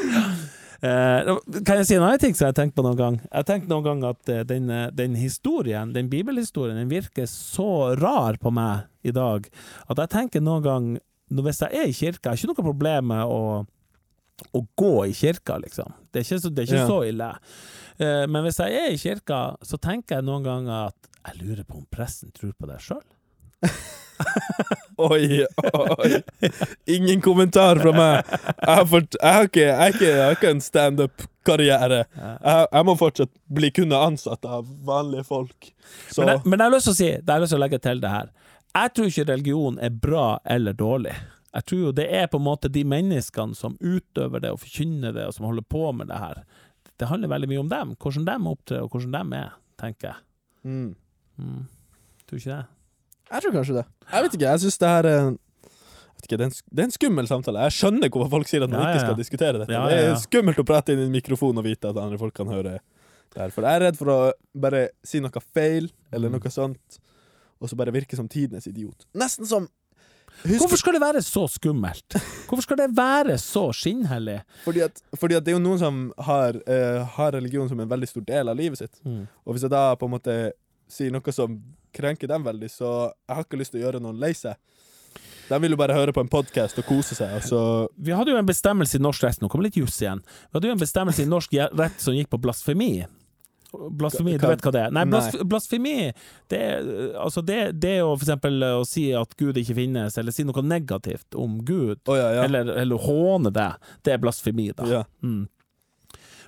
[0.81, 1.27] Eh,
[1.61, 3.17] kan jeg si en annen ting som jeg har tenkt på noen gang?
[3.27, 7.29] Jeg har tenkt noen gang at eh, den, eh, den historien, den bibelhistorien, den virker
[7.29, 9.45] så rar på meg i dag,
[9.87, 10.91] at jeg tenker noen gang
[11.31, 13.37] Hvis jeg er i kirka, jeg har ikke noe problem med å
[14.53, 15.93] å gå i kirka, liksom.
[16.11, 16.87] Det er ikke så, det er ikke Ja.
[16.87, 17.29] så ille.
[18.01, 21.63] Uh, men hvis jeg er i kirka, så tenker jeg noen ganger at jeg lurer
[21.63, 23.03] på om presten tror på deg sjøl.
[25.01, 26.09] Oi, oi.
[26.93, 28.27] Ingen kommentar fra meg.
[28.29, 32.01] Jeg har, jeg ikke, jeg har, ikke, jeg har ikke en standup-karriere.
[32.13, 35.71] Jeg, jeg må fortsatt bli kunne ansatt av vanlige folk.
[36.13, 37.61] Så Men, jeg- men jeg har lyst til å si, det har jeg lyst til
[37.61, 38.29] å legge til det her.
[38.77, 41.15] Jeg tror ikke religion er bra eller dårlig.
[41.53, 45.11] Jeg tror jo det er på en måte de menneskene som utøver det og forkynner
[45.15, 46.43] det, og som holder på med det her.
[47.01, 47.95] Det handler veldig mye om dem.
[47.99, 50.19] Hvordan de opptrer, og hvordan de er, tenker jeg.
[50.63, 50.95] mm.
[51.41, 51.61] Mm.
[52.29, 52.65] Tror ikke det?
[53.31, 53.85] Jeg tror kanskje det.
[54.11, 55.29] Jeg vet ikke, jeg syns det her er
[56.21, 57.63] ikke, det, er en, det er en skummel samtale.
[57.65, 59.73] Jeg skjønner hvorfor folk sier at man Ja, ja, ikke skal diskutere dette.
[59.73, 62.19] Ja, Det ja, er skummelt å prate inn i en mikrofon og vite at andre
[62.21, 62.75] folk kan høre
[63.33, 63.49] det her.
[63.55, 64.17] For jeg er redd for å
[64.67, 66.37] bare si noe feil, eller Mm.
[66.37, 66.99] noe sånt,
[67.59, 69.07] og så bare virke som tidenes idiot.
[69.17, 69.67] Nesten som
[70.41, 72.15] Husk, Hvorfor skal det være så skummelt?
[72.49, 74.39] Hvorfor skal det være så skinnhellig?
[74.65, 77.91] fordi, at, fordi at det er jo noen som har, uh, har religion som en
[77.91, 78.97] veldig stor del av livet sitt.
[79.05, 79.27] Mm.
[79.45, 80.37] Og hvis jeg da på en måte
[80.91, 81.59] sier noe som
[81.93, 84.57] krenker dem veldig, så jeg har ikke lyst til å gjøre noen lei seg.
[85.51, 87.61] De vil jo bare høre på en podkast og kose seg, Altså.
[87.99, 90.23] Vi hadde jo en bestemmelse i norsk rett, nå kommer litt juss igjen.
[90.23, 92.93] Vi hadde jo en bestemmelse i norsk rett som gikk på blasfemi.
[93.71, 94.91] Blasfemi, du vet hva det er?
[94.91, 96.11] Nei, blas, blasfemi,
[96.51, 96.59] det
[97.15, 100.43] altså det, det er jo for eksempel å si at Gud ikke finnes, eller si
[100.43, 102.43] noe negativt om Gud, oh, ja, ja.
[102.49, 103.69] eller, eller håne det.
[104.03, 104.89] Det er blasfemi, da.
[104.91, 105.01] ja.
[105.23, 105.45] Mm.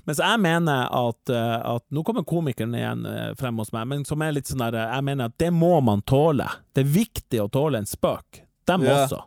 [0.03, 4.03] Mens jeg mener at, eh, at Nå kommer komikeren igjen eh, frem hos meg, men
[4.07, 6.49] som er litt sånn der eh, Jeg mener at det må man tåle.
[6.75, 8.41] Det er viktig å tåle en spøk.
[8.67, 9.03] Dem Ja.
[9.05, 9.21] også.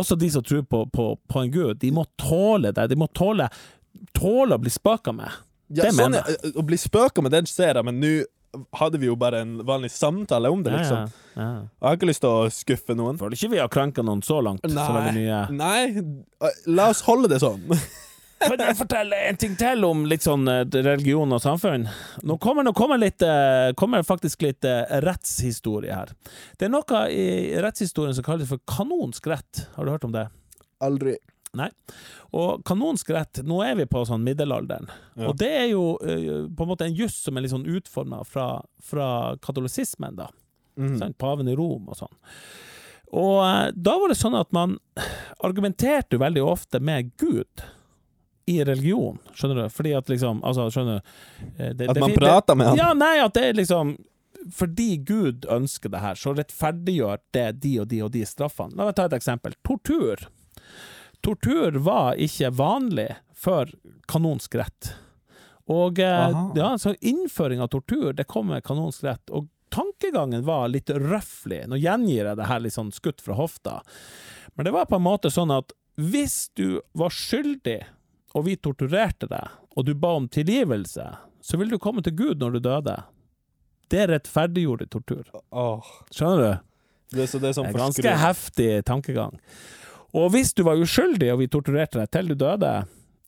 [0.00, 1.76] Også de som tror på, på, på en gud.
[1.82, 2.88] De må tåle det.
[2.90, 3.50] De må tåle,
[4.16, 5.30] tåle å bli spøka med.
[5.68, 6.54] Ja Det sånn, mener jeg.
[6.56, 8.14] Å bli spøka med den ser jeg, men nå
[8.78, 11.10] hadde vi jo bare en vanlig samtale om det, liksom.
[11.36, 11.50] ja, ja.
[11.66, 13.18] Jeg har ikke lyst til å skuffe noen.
[13.20, 14.64] Føler ikke vi har krenka noen så langt.
[14.64, 15.40] Så mye.
[15.52, 16.04] Nei,
[16.70, 17.66] la oss holde det sånn.
[18.46, 21.86] Kan jeg fortelle en ting til om litt sånn religion og samfunn?
[22.28, 23.24] Nå kommer, nå kommer, litt,
[23.80, 24.64] kommer faktisk litt
[25.04, 26.12] rettshistorie her.
[26.60, 29.64] Det er noe i rettshistorien som kalles for kanonsk rett.
[29.76, 30.26] Har du hørt om det?
[30.84, 31.16] Aldri.
[32.36, 35.28] Og kanonsk rett, nå er vi på sånn middelalderen, Ja.
[35.30, 38.22] og det er jo uh, på en måte en juss som er litt sånn utforma
[38.26, 40.28] fra, fra katolisismen, da.
[40.76, 40.98] Mm.
[41.00, 42.12] Sånn, Paven i Rom og sånn.
[43.16, 44.76] Og uh, da var det sånn at man
[45.46, 47.64] argumenterte jo veldig ofte med Gud
[48.46, 49.68] i religion, skjønner du?
[49.74, 51.62] Fordi at liksom Altså, skjønner du?
[51.64, 52.76] eh, det- At man det- prater med han.
[52.78, 53.96] Ja, nei, at det er liksom
[54.52, 58.76] fordi Gud ønsker det her, så rettferdiggjør det de og de og de straffene.
[58.76, 59.54] La meg ta et eksempel.
[59.66, 60.16] Tortur.
[61.26, 63.72] Tortur var ikke vanlig før
[64.06, 64.92] kanonsk rett.
[65.66, 66.44] Og eh, Aha.
[66.54, 69.32] ja, så innføring av tortur, det kom med kanonsk rett.
[69.34, 71.64] Og tankegangen var litt røfflig.
[71.66, 73.80] Nå gjengir jeg det her litt sånn skutt fra hofta.
[74.54, 77.80] Men det var på en måte sånn at hvis du var skyldig,
[78.36, 81.08] og vi torturerte deg, og du ba om tilgivelse,
[81.42, 82.96] så ville du komme til Gud når du døde.
[83.90, 85.26] Det rettferdiggjorde tortur.
[86.14, 86.64] Skjønner du?
[87.16, 89.38] det, er så det er sånn ganske heftig tankegang.
[90.14, 92.72] Og hvis du var uskyldig, og vi torturerte deg til du døde,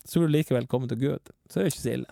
[0.08, 1.32] så vil du likevel komme til Gud.
[1.50, 2.10] Så er det ikke så ille.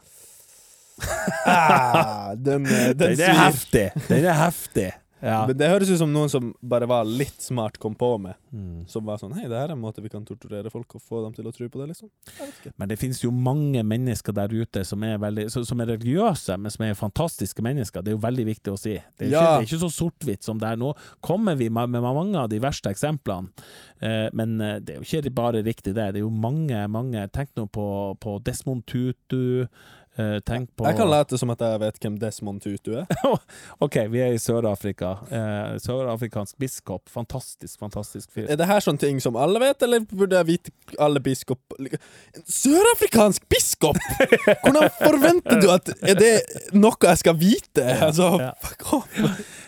[1.46, 3.90] Ah, den, eh, den Den er heftig!
[4.08, 4.90] Den er heftig.
[5.24, 5.46] Ja.
[5.48, 8.36] Men det høres ut som noen som bare var litt smart kom på med.
[8.52, 8.82] Mm.
[8.90, 11.22] Som var sånn Hei, det her er en måte vi kan torturere folk og få
[11.24, 12.10] dem til å tro på det, liksom.
[12.76, 16.74] Men det finnes jo mange mennesker der ute som er, veldig, som er religiøse, men
[16.74, 18.04] som er fantastiske mennesker.
[18.04, 18.94] Det er jo veldig viktig å si.
[19.16, 19.44] Det er, ikke, Ja.
[19.56, 20.92] det er ikke så sort-hvitt som det er nå.
[21.24, 23.48] Kommer vi med, med mange av de verste eksemplene,
[24.04, 26.12] eh, men eh, det er jo ikke bare riktig det.
[26.12, 27.88] Det er jo mange, mange Tenk nå på,
[28.20, 29.66] på Desmond Tutu.
[30.18, 33.06] Eh, tenk på Jeg kan late som at jeg vet hvem Desmond Tutu er.
[33.84, 35.14] OK, vi er i Sør-Afrika.
[35.30, 37.08] Eh, Sørafrikansk biskop.
[37.12, 38.46] Fantastisk, fantastisk fyr.
[38.50, 41.76] Er det her sånne ting som alle vet, eller burde jeg vite alle biskop...
[42.44, 44.00] Sørafrikansk biskop?!
[44.64, 46.32] Hvordan forventer du at Er det
[46.76, 47.84] noe jeg skal vite?
[48.08, 48.54] Altså, ja.
[48.62, 49.20] fuck off!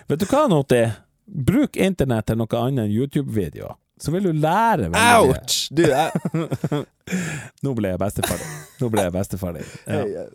[0.08, 0.84] Vet du hva, Noti?
[1.28, 3.76] Bruk internett til noe annet enn YouTube-videoer.
[4.00, 5.32] Så vil du lære veldig.
[5.32, 5.56] Ouch!
[5.74, 6.84] Du, jeg,
[7.64, 8.44] Nå ble jeg bestefar.
[8.82, 9.58] Nå ble jeg bestefar.
[9.58, 9.64] Ja.
[9.88, 10.28] Hey,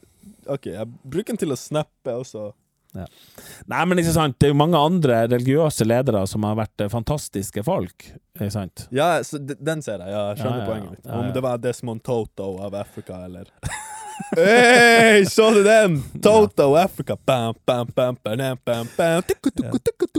[0.52, 2.50] OK, jeg bruker den til å snappe også.
[2.94, 6.92] Nei, men ikke sant, det er jo mange andre religiøse ledere som har vært eh,
[6.94, 8.06] fantastiske folk.
[8.38, 8.84] Ikke sant?
[8.94, 10.12] Ja, så den ser jeg.
[10.14, 10.70] Ja, jeg skjønner Ja, ja, ja.
[10.70, 11.08] poenget ditt.
[11.10, 13.50] Ja, Om det var Desmond Toto av Africa, eller
[14.36, 15.98] Hei, så du den?
[16.22, 17.18] Toto Africa.
[17.26, 19.22] Bam, bam, bam, bam, bam, bam.
[19.28, 19.50] Tukku,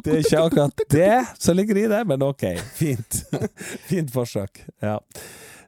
[0.04, 2.44] Det er ikke akkurat det som ligger i det, men OK.
[2.78, 3.20] Fint.
[3.90, 4.64] Fint forsøk.
[4.82, 4.98] Ja.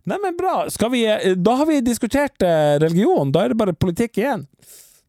[0.06, 0.66] Nei, men bra.
[0.92, 3.32] Vi, eh, da har vi diskutert eh, religion.
[3.34, 4.46] Da er det bare politikk igjen.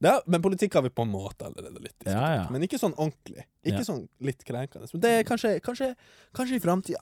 [0.01, 2.13] Ja, men politikk har vi på en måte allerede litt diskutert.
[2.17, 2.47] Ja, ja.
[2.53, 3.45] Men ikke sånn ordentlig.
[3.65, 3.86] Ikke Ja.
[3.86, 4.89] sånn litt krenkende.
[4.93, 5.91] Men det er kanskje, kanskje,
[6.38, 7.01] kanskje i framtida.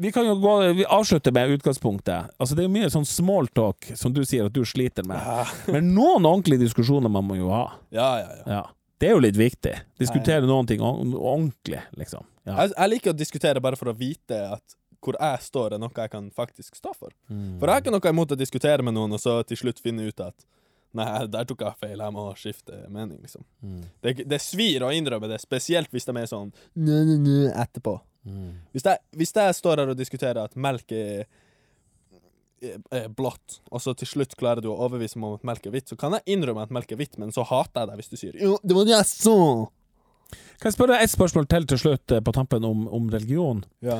[0.00, 2.30] Vi kan jo gå, vi avslutter med utgangspunktet.
[2.40, 5.20] Altså Det er jo mye sånn smalltalk som du sier at du sliter med.
[5.20, 7.66] Ja, Men noen ordentlige diskusjoner man må jo ha.
[7.94, 8.36] ja, ja.
[8.40, 8.60] ja.
[8.60, 8.66] Ja.
[9.00, 9.72] Det er jo litt viktig.
[9.96, 12.26] Diskutere noen ting ordentlig, liksom.
[12.44, 12.58] Ja.
[12.58, 15.96] Jeg, jeg liker å diskutere bare for å vite at hvor jeg står, er noe
[15.96, 17.14] jeg kan faktisk stå for.
[17.32, 17.56] Mm.
[17.56, 20.08] For jeg har ikke noe imot å diskutere med noen, og så til slutt finne
[20.08, 20.48] ut at
[20.90, 23.44] Nei, der tok jeg feil, jeg må skifte mening, liksom.
[23.62, 23.82] Mm.
[24.02, 27.92] Det, det svir å innrømme det, spesielt hvis de er sånn nø, nø, nø, etterpå.
[28.26, 28.56] Mm.
[28.74, 31.24] Hvis jeg, hvis jeg står her og diskuterer at melk er,
[32.60, 35.68] er, er blått, og så til slutt klarer du å overbevise meg om at melk
[35.68, 38.02] er hvitt, så kan jeg innrømme at melk er hvitt, men så hater jeg deg
[38.02, 39.38] hvis du sier Jo, det var det jeg så!
[40.60, 43.62] Kan jeg spørre et spørsmål til til slutt eh, på tampen om, om religion?
[43.82, 43.96] Ja.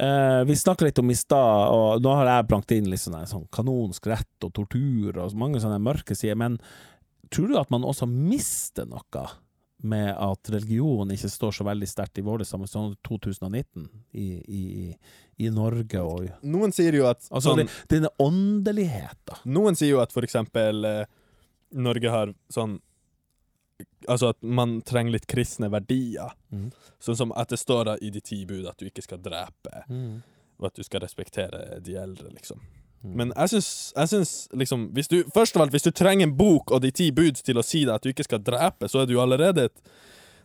[0.00, 3.18] Eh, vi snakka litt om i stad, og nå har jeg blankt inn litt sånn,
[3.18, 6.56] der, sånn kanonsk rett og tortur og mange sånne mørke sider, men
[7.30, 9.26] tror du at man også mister noe
[9.82, 14.62] med at religion ikke står så veldig sterkt i vårt samfunn, sånn 2019, i, i,
[15.40, 19.44] i Norge og Noen sier jo at Altså, sånn, denne åndeligheten.
[19.52, 21.02] Noen sier jo at for eksempel eh,
[21.80, 22.80] Norge har sånn
[24.08, 26.34] Altså at man trenger litt kristne verdier.
[26.52, 26.66] Mm.
[27.00, 29.84] Sånn som at det står i de ti bud at du ikke skal drepe,
[30.60, 32.60] og at du skal respektere de eldre, liksom.
[33.04, 33.12] Mm.
[33.16, 36.34] Men jeg syns, jeg syns liksom hvis du, Først og alt, hvis du trenger en
[36.36, 39.02] bok og de ti bud til å si deg at du ikke skal drepe, så
[39.02, 39.92] er du allerede et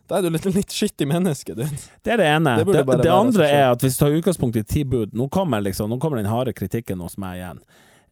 [0.08, 1.52] Da er du litt, litt skittig menneske.
[1.58, 1.64] Du.
[1.66, 2.54] Det er det ene.
[2.62, 5.60] Det Det, det, andre er at hvis du tar utgangspunkt i ti bud Nå kommer,
[5.60, 7.60] liksom, nå kommer den harde kritikken hos meg igjen.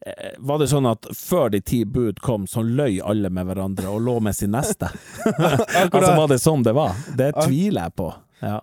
[0.05, 3.89] Eh, Var det sånn at før de ti bud kom, så løy alle med hverandre
[3.89, 4.91] og lå med sin neste?
[5.89, 6.93] altså Var det sånn det var?
[7.17, 8.11] Det tviler jeg på.
[8.39, 8.59] Ja.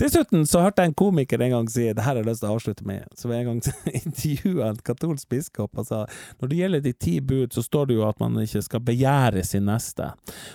[0.00, 2.48] Dessuten så hørte jeg en komiker en gang si Det her har jeg lyst til
[2.48, 3.04] å avslutte med.
[3.18, 3.60] Så en gang
[4.00, 6.04] intervjua en katolsk biskop og sa
[6.40, 9.44] når det gjelder de ti bud, så står det jo at man ikke skal begjære
[9.46, 10.10] sin neste.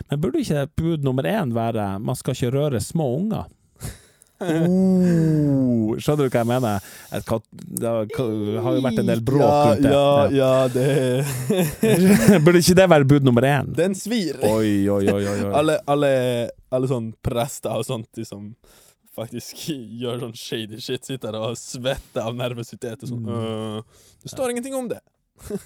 [0.10, 3.48] Men burde ikke bud nummer én være man skal ikke røre små unger?
[4.40, 6.86] Oh, skjønner du hva jeg mener?
[7.28, 9.92] Kat det har jo vært en del bråk ja, rundt det.
[9.92, 13.74] ja, ja, det Burde ikke det være bud nummer én?
[13.76, 14.40] Den svir!
[14.48, 15.24] Oi, oi, oi.
[15.28, 15.40] oi.
[15.60, 16.12] Alle, alle,
[16.72, 18.48] alle sånn prester og sånt de som
[19.20, 19.66] faktisk
[20.04, 23.26] gjør sånn shady shit, sitter og svetter av nervøsitet og sånn.
[23.28, 23.36] Mm.
[23.36, 25.02] «Øh, det står ingenting om det.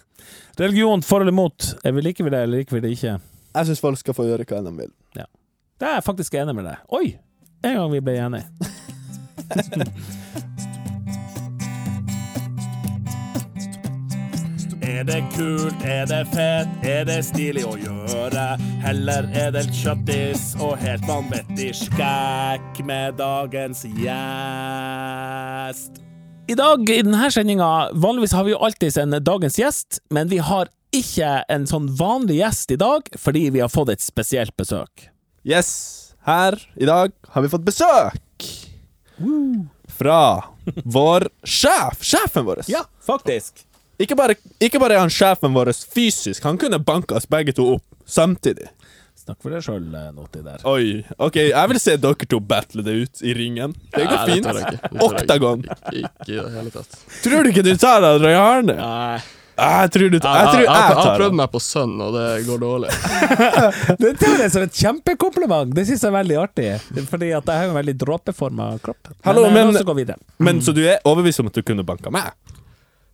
[0.62, 1.74] Religion for eller mot?
[1.86, 3.20] Er vi liker vi det, eller liker vi det ikke?
[3.54, 4.94] Jeg syns folk skal få gjøre hva de vil.
[5.84, 6.84] Det er jeg faktisk enig med deg.
[6.96, 7.08] Oi!
[7.64, 8.46] En gang vi ble enige.
[14.84, 18.58] Er det kult, er det fett, er det stilig å gjøre?
[18.84, 25.24] Heller er det kjøttis og helt vanvittig skækk med dagens gjest.
[26.52, 30.38] I dag i denne sendinga, vanligvis har vi jo alltid en dagens gjest, men vi
[30.44, 35.08] har ikke en sånn vanlig gjest i dag, fordi vi har fått et spesielt besøk.
[35.48, 38.48] Yes, her i dag har vi fått besøk
[39.94, 40.20] fra
[40.84, 42.02] vår sjef.
[42.02, 42.64] Sjefen vår.
[42.72, 43.66] Ja, faktisk.
[44.02, 47.76] Ikke bare, ikke bare er han sjefen vår fysisk, han kunne banka oss begge to
[47.76, 48.72] opp samtidig.
[49.24, 50.64] Snakk for deg sjøl, Noti der.
[50.68, 53.76] Oi, ok, jeg vil se dere to battle det ut i ringen.
[53.94, 54.50] Det går fint.
[55.06, 55.64] Oktagon.
[55.64, 56.98] Ikke, ikke i det hele tatt.
[57.24, 58.76] Tror du ikke du tar det, Roy Arne?
[58.82, 59.22] Nei.
[59.54, 62.16] Jeg tror du tar Jeg tror jeg, jeg jeg har prøvd meg på sønn, og
[62.16, 62.90] det går dårlig.
[64.04, 65.76] Det tar jeg som et kjempekompliment.
[65.78, 66.70] Det syns jeg er veldig artig.
[67.12, 69.14] Fordi at jeg har jo en veldig dråpeforma kropp.
[69.28, 70.18] Hallo, men, eh, men- vi videre.
[70.38, 72.34] Men så du er overbevist om at du kunne banka meg?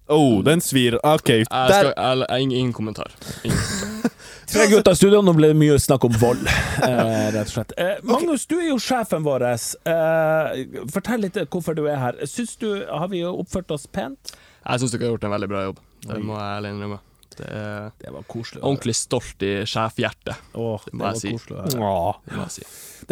[0.09, 0.97] Oh, den svir.
[1.03, 1.29] OK.
[1.29, 1.93] Jeg, skal, Der.
[1.93, 3.11] jeg, jeg, ingen, ingen kommentar.
[3.43, 4.15] Ingen kommentar.
[4.49, 6.47] Tre gutter i studio, nå ble det mye snakk om vold,
[6.81, 7.73] eh, rett og slett.
[7.77, 9.45] Eh, Magnus, du er jo sjefen vår.
[9.45, 12.17] Eh, fortell litt hvorfor du er her.
[12.25, 14.33] Syns du Har vi oppført oss pent?
[14.69, 15.79] Jeg syns dere har gjort en veldig bra jobb.
[16.05, 16.99] Det må jeg ærlig innrømme.
[17.39, 18.61] Det er Det var koselig.
[18.67, 21.29] ordentlig stolt i sjefhjertet, Åh, det må var jeg si.
[21.31, 21.79] koselig.
[21.79, 22.65] Åh, det må jeg si.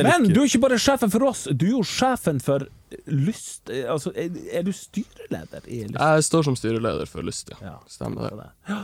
[0.04, 2.68] Men du er ikke bare sjefen for oss, du er jo sjefen for
[3.08, 3.68] Lyst.
[3.70, 5.98] Altså, er, er du styreleder i Lyst?
[6.00, 7.58] Jeg står som styreleder for Lyst, ja.
[7.62, 8.50] Ja, Stemmer det.
[8.68, 8.78] det.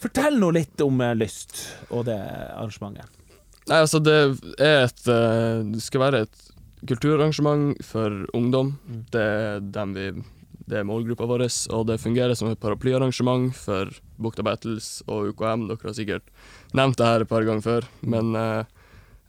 [0.00, 2.18] Fortell nå litt om eh, Lyst og det
[2.52, 3.08] arrangementet.
[3.68, 4.16] Nei, altså, det
[4.60, 6.42] er et eh, Det skal være et
[6.86, 8.74] kulturarrangement for ungdom.
[8.88, 9.04] Mm.
[9.12, 10.04] Det er dem vi
[10.66, 15.68] det er målgruppa vår, og det fungerer som et paraplyarrangement for Bukta Battles og UKM.
[15.68, 16.32] Dere har sikkert
[16.74, 18.64] nevnt det her et par ganger før, men eh,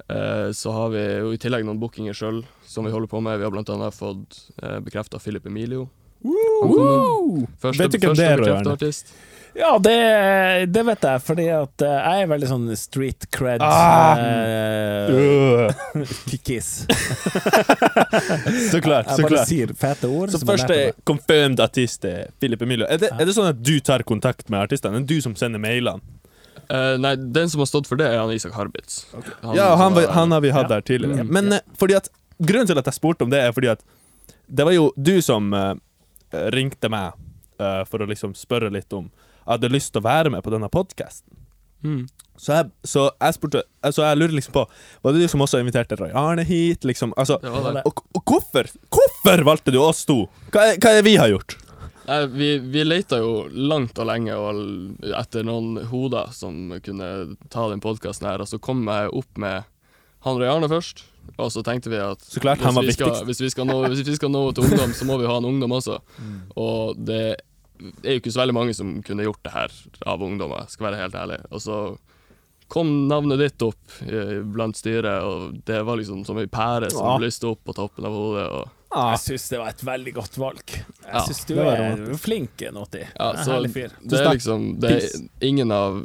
[0.09, 3.37] eh, så har vi jo i tillegg noen bookinger sjøl som vi holder på med.
[3.37, 5.85] Vi har annet fått eh, bekrefta Philip Emilio.
[6.23, 7.47] Han.
[7.61, 9.13] Første, Vet du hvem det er, artist.
[9.57, 9.93] Ja, det,
[10.69, 14.19] det vet jeg, fordi at eh, jeg er veldig sånn street cred Ah.
[14.21, 16.11] uh, Øh,
[16.45, 16.85] kiss.
[18.71, 19.07] Så klart.
[19.07, 19.47] Jeg Så bare klart.
[19.49, 20.29] sier fete ord.
[20.35, 20.77] Så første
[21.09, 22.85] confirmed artist er Philip Emilio.
[22.85, 24.99] Er det, er det sånn at du tar kontakt med artistene?
[25.01, 26.03] Er det du som sender mailene?
[26.67, 29.05] Uh, nei, den som har stått for det, er han Isak Harbitz.
[29.55, 30.75] Ja, han, var- han har vi hatt Ja.
[30.77, 31.23] der tidligere.
[31.23, 31.33] Mm.
[31.33, 32.09] Men eh, fordi at
[32.43, 33.81] grunnen til at jeg spurte om det, er fordi at
[34.47, 35.73] det var jo du som eh,
[36.53, 37.15] ringte meg
[37.61, 39.09] uh, for å liksom spørre litt om
[39.47, 41.37] jeg hadde lyst til å være med på denne podkasten.
[41.85, 42.07] Mm.
[42.37, 43.61] Så jeg, så jeg spurte
[43.93, 44.63] Så jeg lurer liksom på
[45.05, 46.85] Var det du som også inviterte Roy Arne hit?
[46.85, 47.83] Liksom, altså, Det det.
[47.85, 50.23] og, og hvorfor Hvorfor valgte du oss to?
[50.53, 51.53] Hva er, hva er det vi har gjort?
[52.07, 54.61] Nei, vi, vi leita jo langt og lenge og
[55.19, 57.09] etter noen hoder som kunne
[57.51, 59.67] ta den podkasten her, og så kom jeg opp med
[60.23, 61.03] han Roy Arne først.
[61.37, 64.07] Og så tenkte vi at Så klart hvis vi skal, hvis, vi skal nå, hvis
[64.07, 65.99] vi skal nå til ungdom, så må vi ha en ungdom også.
[66.17, 66.39] Mm.
[66.57, 67.21] Og det
[68.03, 69.73] er jo ikke så veldig mange som kunne gjort det her
[70.09, 71.39] av ungdommer, skal være helt ærlig.
[71.51, 71.81] Og så
[72.67, 77.05] kom navnet ditt opp eh, blant styret, og det var liksom som ei pære som
[77.05, 77.17] Ja.
[77.21, 78.47] lyste opp på toppen av hodet.
[78.51, 80.61] Og, Jeg syns det var et veldig godt valg.
[80.71, 82.23] Jeg Ja, syns du er, var er romantisk.
[82.23, 83.01] flink, Noti.
[83.19, 83.91] Ja, så herlig fyr.
[84.01, 85.97] det er liksom det er ingen, av,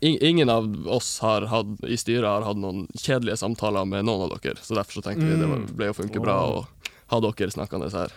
[0.00, 4.24] ing, ingen av oss har hatt, i styret har hatt noen kjedelige samtaler med noen
[4.24, 6.66] av dere, så derfor så tenkte vi det ble å funke bra å
[7.12, 8.12] ha dere snakkende her.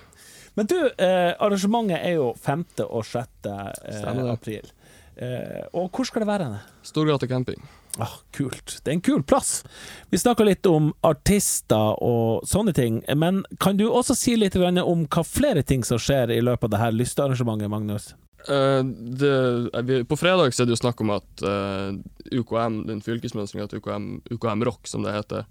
[0.56, 2.66] Men du, eh, arrangementet er jo 5.
[2.88, 3.28] og 6.
[3.46, 4.72] Eh, april.
[5.18, 7.62] Eh, og hvor skal det være Storgata camping.
[8.02, 8.80] Ah, kult.
[8.82, 9.62] Det er en kul plass.
[10.10, 15.06] Vi snakka litt om artister og sånne ting, men kan du også si litt om
[15.06, 18.14] hva flere ting som skjer i løpet av det her lystearrangementet, Magnus?
[18.44, 21.94] Uh, det, eh, på fredag så er det jo snakk om at uh,
[22.34, 25.46] UKM, den fylkesmønstringa til UKM, UKM Rock, som det heter,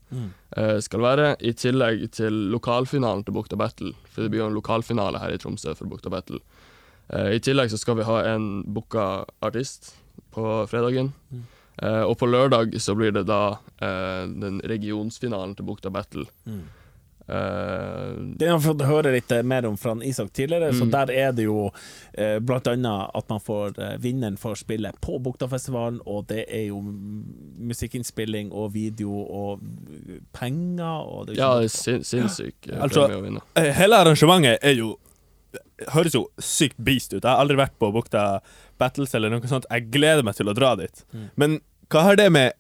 [0.57, 3.95] eh, skal være, i tillegg til lokalfinalen til Bukta Battle.
[4.11, 6.43] For det blir jo en lokalfinale her i Tromsø for Bukta Battle.
[7.09, 9.95] Eh, I tillegg så skal vi ha en booka artist
[10.35, 11.13] på fredagen.
[11.31, 11.45] Mm.
[11.83, 16.25] Eh, og på lørdag så blir det da uh, den regionsfinalen til Bukta Battle.
[17.29, 20.91] Eh, Det har vi fått høre litt mer om fra Isak tidligere, så Mm.
[20.91, 21.71] der er det jo
[22.15, 26.81] eh, annet at man får eh, vinneren får spille på Buktafestivalen, og det er jo
[26.83, 29.61] musikkinnspilling og video og
[30.33, 32.81] penger og det er ja, det er sin, sinnssykt ja.
[32.83, 33.41] Altså- premie å vinne.
[33.57, 34.99] Eh, Hele arrangementet er jo
[35.93, 37.23] Høres jo sykt beast ut.
[37.25, 38.41] Jeg har aldri vært på Bukta
[38.79, 39.67] Battles eller noe sånt.
[39.71, 41.03] Jeg gleder meg til å dra dit.
[41.13, 41.25] Mm.
[41.37, 41.61] Men
[41.93, 42.53] hva har det med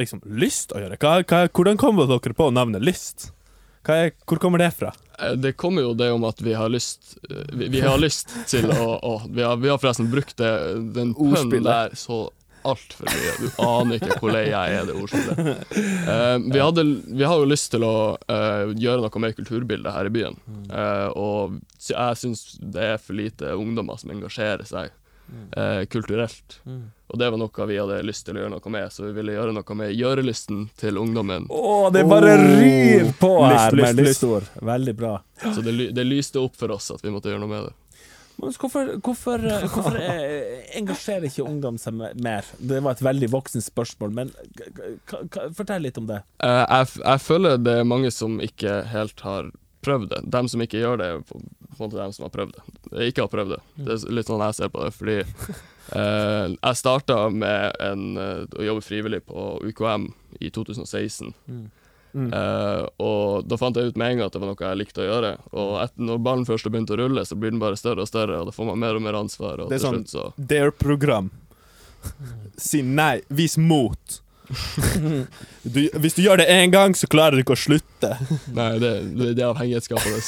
[0.00, 0.98] liksom lyst å gjøre?
[1.00, 3.30] Hva, hva, hvordan kom dere på navnet Lyst?
[3.86, 4.90] Hva er, hvor kommer det fra?
[5.18, 8.34] Eh, Det kommer jo det om at vi har lyst eh, Vi, vi har lyst
[8.50, 10.50] til å, å vi, har, vi har forresten brukt det,
[10.96, 12.26] den pønnen der så
[12.68, 13.34] altfor mye.
[13.38, 15.60] Du aner ikke hvor lei jeg er det ordspillet.
[15.78, 20.10] Uh, vi, hadde, vi har jo lyst til å uh, gjøre noe med kulturbildet her
[20.10, 20.36] i byen.
[20.68, 24.92] Uh, og jeg syns det er for lite ungdommer som engasjerer seg
[25.56, 26.60] eh, kulturelt.
[27.08, 29.32] Og det var noe vi hadde lyst til å gjøre noe med, så vi ville
[29.32, 31.46] gjøre noe med gjørelysten til ungdommen.
[31.48, 32.46] Å, det bare Oh.
[32.60, 34.48] ryr på her lyst, med lystord.
[34.60, 35.14] Veldig bra.
[35.42, 37.74] Så det, det lyste opp for oss at vi måtte gjøre noe med det.
[38.38, 42.46] Men hvorfor, hvorfor, hvorfor eh, engasjerer ikke ungdom seg mer?
[42.60, 44.68] Det var et veldig voksent spørsmål, men k-
[45.10, 46.20] k- k- fortell litt om det.
[46.38, 49.48] Uh, jeg, f- jeg føler det er mange som ikke helt har
[49.88, 50.20] prøvd det.
[50.36, 51.48] De som ikke gjør det, er på en
[51.80, 52.62] måte dem som har prøvd det.
[53.00, 53.60] Jeg ikke har prøvd det.
[53.88, 55.18] Det er litt sånn jeg ser på det, fordi
[55.96, 60.08] eh, jeg starta med en, eh, å jobbe frivillig på UKM
[60.44, 61.34] i 2016.
[61.48, 62.30] Mm.
[62.32, 65.02] Eh, og da fant jeg ut med en gang at det var noe jeg likte
[65.04, 65.32] å gjøre.
[65.52, 68.08] Og etter, når ballen først har begynt å rulle, så blir den bare større og
[68.10, 69.60] større, og da får man mer og mer ansvar.
[69.64, 71.30] Og Det er til sånn- slutt så their program.
[72.56, 73.20] Si nei.
[73.28, 74.20] Vis mot.
[75.68, 78.14] Du, hvis du gjør det én gang, så klarer du ikke å slutte.
[78.56, 80.22] Nei, det, det, det er avhengighetsskapende.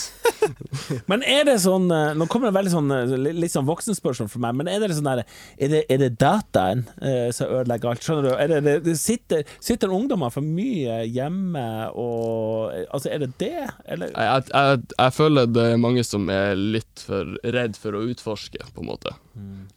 [1.11, 4.43] Men er det sånn eh, Nå kommer det veldig sånn eh, litt sånn voksenspørsmål for
[4.43, 8.05] meg, men er det sånn der Er det, er det dataen uh, som ødelegger alt?
[8.05, 8.31] Skjønner du?
[8.33, 14.13] Er det, det, sitter, sitter ungdommer for mye hjemme og Altså, er det det, eller?
[14.15, 18.63] Jeg, jeg, jeg, føler det er mange som er litt for redd for å utforske,
[18.75, 19.15] på en måte.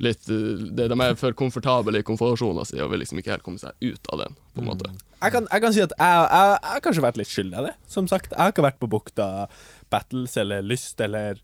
[0.02, 3.44] Litt, eh, det, de er for komfortable i komfortsona si og vil liksom ikke helt
[3.46, 4.89] komme seg ut av den, på en måte.
[5.22, 7.66] Jeg kan, jeg kan si at jeg, jeg, jeg har kanskje vært litt skyldig i
[7.70, 7.74] det.
[7.88, 9.28] Som sagt, jeg har ikke vært på Bukta
[9.94, 11.39] Battles eller Lyst eller,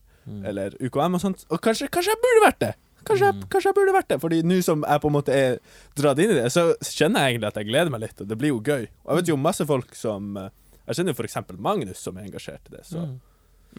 [0.46, 1.46] eller UKM og sånt.
[1.54, 2.74] Og kanskje, kanskje jeg burde vært det.
[3.08, 5.54] Kanskje, jeg, kanskje jeg burde vært det Fordi nå som jeg på en måte er
[5.96, 8.38] dratt inn i det, så kjenner jeg egentlig at jeg gleder meg litt, og det
[8.42, 8.84] blir jo gøy.
[9.06, 10.50] Og jeg vet jo masse folk som eh,
[10.90, 13.16] Jeg kjenner jo for eksempel Magnus som er engasjert i det, så Mm.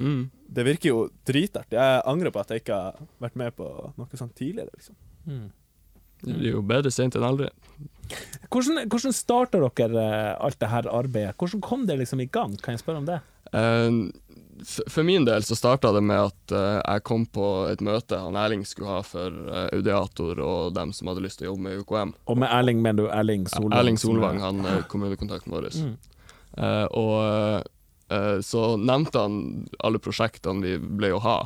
[0.01, 1.77] Det virker jo dritartig.
[1.79, 3.67] Jeg angrer på at jeg ikke har vært med på
[3.99, 4.97] noe sånt tidligere, liksom.
[6.21, 7.49] Det blir jo bedre sent enn aldri.
[8.51, 11.37] Hvordan, hvordan starta dere eh, alt det her arbeidet?
[11.41, 12.57] Hvordan kom det liksom i gang?
[12.61, 13.21] Kan jeg spørre om det?
[13.57, 13.89] Eh,
[14.93, 18.37] for min del så starta det med at eh, jeg kom på et møte han
[18.37, 19.33] Erling skulle ha for
[19.73, 22.13] Audiator og dem som hadde lyst til å jobbe med UKM.
[22.29, 23.79] Og med Erling mener du Erling Solvang?
[23.81, 25.71] Erling er- Solvang, han er kommunekontakten vår.
[25.73, 25.95] Mm.
[26.59, 27.71] Eh, og
[28.43, 29.37] så nevnte han
[29.79, 31.37] alle prosjektene vi ble å ha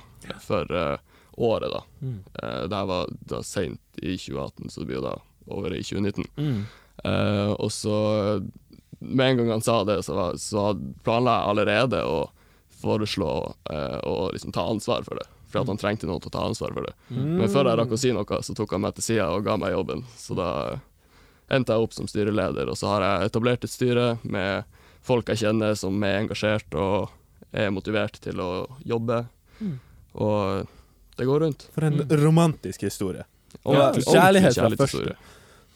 [0.41, 0.97] for eh,
[1.37, 1.83] året, da.
[2.01, 2.19] Mm.
[2.43, 5.15] Uh, det her var da seint i 2018, så det blir jo da
[5.47, 6.25] over i 2019.
[6.37, 6.63] Mm.
[7.05, 7.97] Eh, og så,
[8.99, 10.73] med en gang han sa det, så, var, så
[11.05, 12.19] planla jeg allerede å
[12.81, 13.33] foreslå
[13.71, 15.27] eh, å liksom ta ansvar for det.
[15.53, 16.95] For at han trengte noen til å ta ansvar for det.
[17.15, 19.55] Men før jeg rakk å si noe, så tok han meg til sida og ga
[19.61, 20.03] meg jobben.
[20.19, 20.49] Så da
[21.53, 25.45] endte jeg opp som styreleder, og så har jeg etablert et styre med folk jeg
[25.45, 27.13] kjenner som er engasjert og
[27.55, 28.51] er motivert til å
[28.85, 29.25] jobbe.
[30.15, 30.67] Og
[31.19, 31.69] det går rundt.
[31.75, 33.27] For en romantisk historie.
[33.63, 35.17] Og Ja, kjærlighet fra første.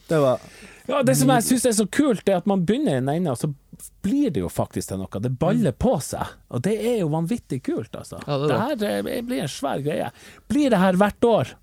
[0.09, 0.39] Det var
[0.87, 3.31] Ja, Det som jeg syns er så kult, er at man begynner i den ene,
[3.31, 3.53] og så
[4.01, 5.21] blir det jo faktisk til noe.
[5.21, 6.25] Det baller på seg.
[6.49, 8.19] Og det er jo vanvittig kult, altså.
[8.25, 10.09] Ja, det det her eh, blir en svær greie.
[10.49, 11.53] Blir det her hvert år?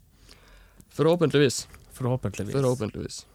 [0.94, 1.66] Forhåpentligvis.
[1.92, 2.54] Forhåpentligvis.
[2.54, 3.26] Forhåpentligvis.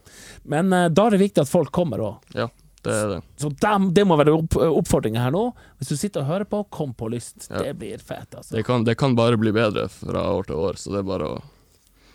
[0.43, 2.15] Men uh, da er det viktig at folk kommer òg.
[2.33, 2.47] Ja,
[2.85, 3.21] det er det.
[3.41, 5.47] Så dem, det må være opp, oppfordringa her nå.
[5.79, 7.47] Hvis du sitter og hører på, kom på lyst.
[7.49, 7.63] Ja.
[7.67, 8.55] Det blir fett, altså.
[8.55, 11.33] Det kan, det kan bare bli bedre fra år til år, så det er bare
[11.35, 11.41] å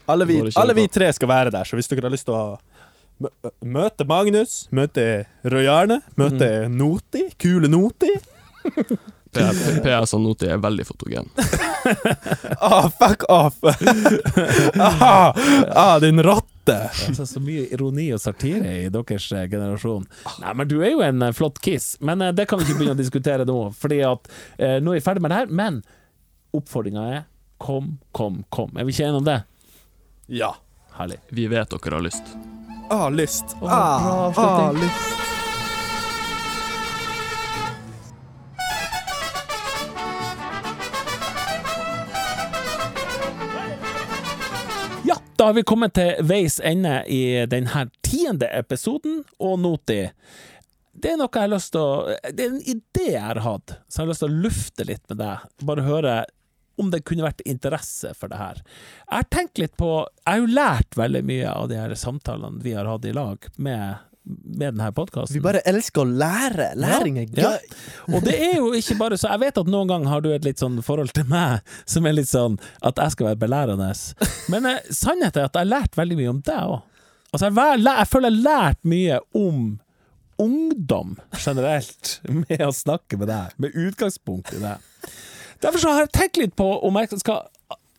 [0.06, 3.26] alle vi, alle vi tre skal være der, så hvis dere har lyst til å
[3.66, 8.12] møte Magnus, møte Roy Arne, møte Noti, kule Noti
[9.36, 11.30] PS og Noti er veldig fotogen.
[12.66, 13.58] Ah, fuck off!
[14.80, 15.36] ah,
[15.70, 16.55] ah, din rotte!
[16.74, 20.06] Altså, så mye ironi og satire i deres eh, generasjon.
[20.42, 21.92] Nei, men du er jo en eh, flott kiss.
[22.00, 25.00] Men eh, det kan vi ikke begynne å diskutere nå, Fordi at eh, nå er
[25.00, 25.52] vi ferdig med det her.
[25.62, 25.80] Men
[26.56, 27.24] oppfordringa er
[27.62, 28.74] kom, kom, kom.
[28.76, 29.38] Er vi ikke enige om det?
[30.42, 30.54] Ja.
[30.96, 31.20] Herlig.
[31.28, 32.34] Vi vet dere har lyst.
[32.90, 33.56] Ah, lyst.
[33.60, 35.35] Å, Ah, ah, lyst.
[45.36, 50.02] Da har vi kommet til veis ende i denne tiende episoden, og Noti.
[50.96, 53.76] Det er noe jeg har lyst til å Det er en idé jeg har hatt,
[53.88, 55.44] så jeg har lyst til å lufte litt med deg.
[55.68, 56.16] Bare høre
[56.80, 58.60] om det kunne vært interesse for det her.
[59.04, 62.64] Jeg har tenkt litt på Jeg har jo lært veldig mye av de her samtalene
[62.64, 65.36] vi har hatt i lag med, med denne podkasten.
[65.38, 66.72] Vi bare elsker å lære.
[66.82, 67.52] Læring er Ja.
[67.52, 67.76] gøy.
[68.16, 70.44] Og det er jo ikke bare så Jeg vet at noen ganger har du et
[70.44, 73.92] litt sånn forhold til meg som er litt sånn at jeg skal være belærende.
[74.52, 76.80] Men eh, sannheten er at jeg har lært veldig mye om deg òg.
[77.32, 79.64] Altså, jeg, jeg føler jeg har lært mye om
[80.42, 84.74] ungdom generelt med å snakke med deg, med utgangspunkt i det.
[85.64, 87.46] Derfor så har jeg tenkt litt på om jeg skal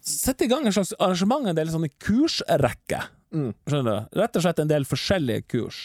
[0.07, 1.89] sette i gang en slags arrangement, en del sånne
[3.31, 3.71] kursrekke.
[3.71, 4.21] Skjønner du?
[4.21, 5.81] Rett og slett en del forskjellige kurs.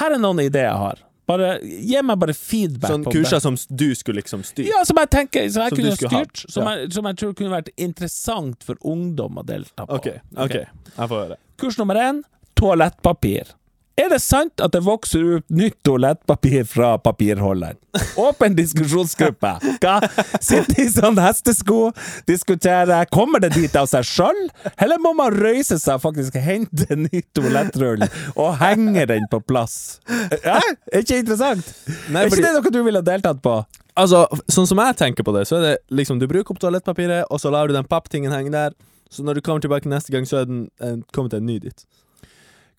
[0.00, 1.04] Her er noen ideer jeg har.
[1.30, 2.90] Bare, gi meg bare feedback.
[2.90, 3.42] Sånn kurser det.
[3.44, 4.66] som du skulle liksom styre.
[4.72, 6.42] Ja, som jeg tenker Som jeg Som kunne styrt.
[6.50, 6.72] Som, ja.
[6.80, 10.00] jeg, som jeg tror kunne vært interessant for ungdom å delta på.
[10.00, 11.38] OK, ok, jeg får høre.
[11.60, 12.22] Kurs nummer én
[12.58, 13.54] toalettpapir.
[13.98, 17.76] Er det sant at det vokser ut nytt toalettpapir fra papirholderen?
[18.20, 19.50] Åpen diskusjonsgruppe.
[19.82, 19.96] Hva?
[20.40, 21.90] Sitte i sånn hestesko,
[22.30, 23.02] diskutere.
[23.12, 24.40] Kommer det dit av seg sjøl,
[24.80, 29.42] eller må man røyse seg og faktisk hente en ny toalettrull og henge den på
[29.44, 29.98] plass?
[30.46, 30.60] Ja,
[30.92, 31.74] er ikke interessant?
[32.08, 33.58] Nei, er ikke det noe du ville deltatt på?
[34.00, 37.26] Altså, sånn som jeg tenker på det, så er det liksom Du bruker opp toalettpapiret,
[37.28, 38.76] og så lar du den papptingen henge der.
[39.10, 40.68] Så når du kommer tilbake neste gang, så er den
[41.12, 41.84] kommet en ny dit.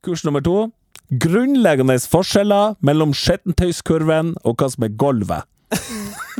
[0.01, 0.71] Kurs nummer to.
[1.11, 5.47] Grunnleggende forskjeller mellom skittentøyskurven og hva som er gulvet.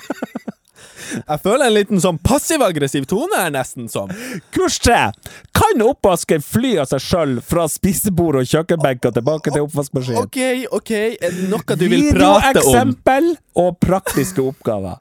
[1.11, 4.11] Jeg føler en liten sånn passiv-aggressiv tone her, nesten som.
[4.55, 5.09] Kurs tre.
[5.55, 10.19] Kan oppvasken fly av seg sjøl fra spisebord og kjøkkenbenk og tilbake til oppvaskmaskin?
[10.21, 10.39] OK,
[10.71, 12.69] OK, er det noe du vil prate om?
[12.71, 14.95] Videoeksempel og praktiske oppgaver.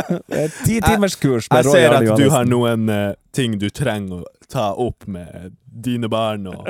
[0.66, 4.33] Ti timers kurs med Jeg ser at du har noen uh, ting du trenger å
[4.48, 6.68] ta opp med dine barn, og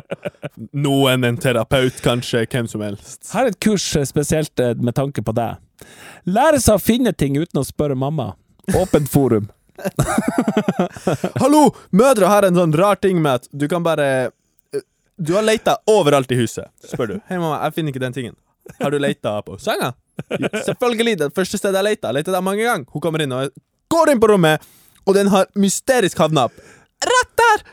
[0.72, 3.20] noen en terapeut, kanskje, hvem som helst.
[3.32, 5.60] Her er et kurs eh, spesielt eh, med tanke på deg.
[6.30, 8.32] Lære seg å finne ting uten å spørre mamma.
[8.74, 9.50] Åpent forum.
[11.42, 11.66] Hallo!
[11.90, 14.84] Mødre har en sånn rar ting med at du kan bare eh,
[15.18, 17.18] Du har leita overalt i huset, spør du.
[17.28, 18.38] Hei, mamma, jeg finner ikke den tingen.
[18.80, 19.92] Har du leita på senga?
[20.64, 21.18] Selvfølgelig.
[21.20, 22.14] Det første stedet jeg leita.
[22.16, 22.86] Leita der mange ganger.
[22.94, 23.52] Hun kommer inn og
[23.92, 24.64] går inn på rommet,
[25.04, 26.48] og den har mysterisk havna
[27.10, 27.64] rett der!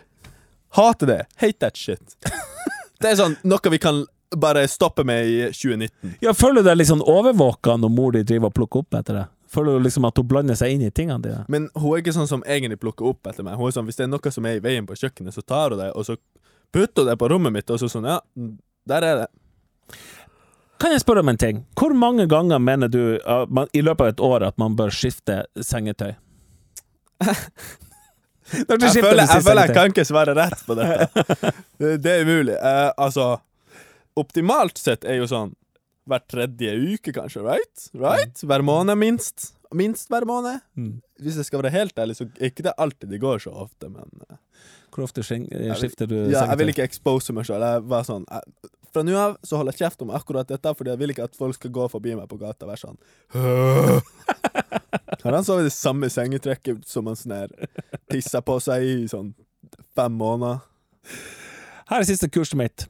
[0.77, 1.21] Hater det.
[1.35, 2.17] Hate that shit.
[3.01, 4.03] Det er sånn noe vi kan
[4.37, 6.17] bare stoppe med i 2019.
[6.21, 9.17] Ja, Føler du deg litt sånn overvåka når mor di driver og plukker opp etter
[9.17, 9.31] deg?
[9.51, 11.41] Føler du liksom at hun blander seg inn i tingene dine?
[11.51, 13.57] Men hun er ikke sånn som egentlig plukker opp etter meg.
[13.59, 15.75] Hun er sånn, Hvis det er noe som er i veien på kjøkkenet, så tar
[15.75, 16.15] hun det, og så
[16.71, 18.21] putter hun det på rommet mitt, og så sånn Ja,
[18.87, 19.29] der er det.
[20.81, 21.65] Kan jeg spørre om en ting?
[21.77, 24.93] Hvor mange ganger mener du uh, man, i løpet av et år at man bør
[24.93, 26.13] skifte sengetøy?
[28.51, 31.53] Jeg føler, jeg føler jeg kan ikke svare rett på dette.
[31.79, 32.57] Det, er umulig.
[32.59, 33.31] Uh, altså,
[34.19, 35.53] optimalt sett er jo sånn
[36.09, 37.87] hver tredje uke, kanskje, right?
[37.93, 38.43] Right?
[38.43, 39.51] Hver måned, minst.
[39.71, 40.59] Minst hver måned.
[40.75, 40.99] Mm.
[41.21, 43.89] Hvis jeg skal være helt ærlig, så er ikke det alltid det går så ofte,
[43.89, 44.37] men uh,
[44.91, 47.63] Hvor ofte skifter du ja, jeg vil ikke expose meg sjøl.
[47.63, 50.91] Jeg var sånn jeg, Fra nå av så holder jeg kjeft om akkurat dette, fordi
[50.91, 52.99] jeg vil ikke at folk skal gå forbi meg på gata og være sånn
[55.25, 57.51] Har han sovet i samme sengetrekket som han sånn her
[58.11, 59.33] tissa på seg i sånn
[59.95, 60.63] fem måneder?
[61.91, 62.85] Her er siste kurset mitt.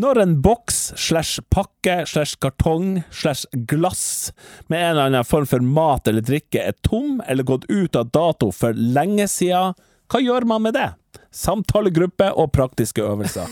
[0.00, 4.32] Når en boks slash pakke slash kartong slash glass
[4.68, 8.10] med en eller annen form for mat eller drikke er tom eller gått ut av
[8.12, 9.76] dato for lenge siden,
[10.12, 10.88] hva gjør man med det?
[11.36, 13.48] Samtalegruppe og praktiske øvelser.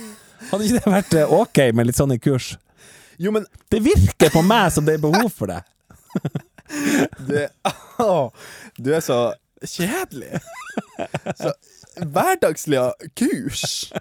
[0.51, 2.55] Hadde ikke det vært eh, ok med litt sånne kurs?
[3.21, 5.63] Jo, men Det virker på meg som det er behov for det.
[7.29, 7.49] det
[8.03, 8.31] å,
[8.79, 9.19] Du er så
[9.65, 10.41] kjedelig.
[11.39, 11.53] Så
[12.01, 13.93] hverdagslige kurs.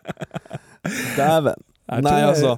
[1.18, 1.61] Dæven.
[2.03, 2.57] Nei, altså.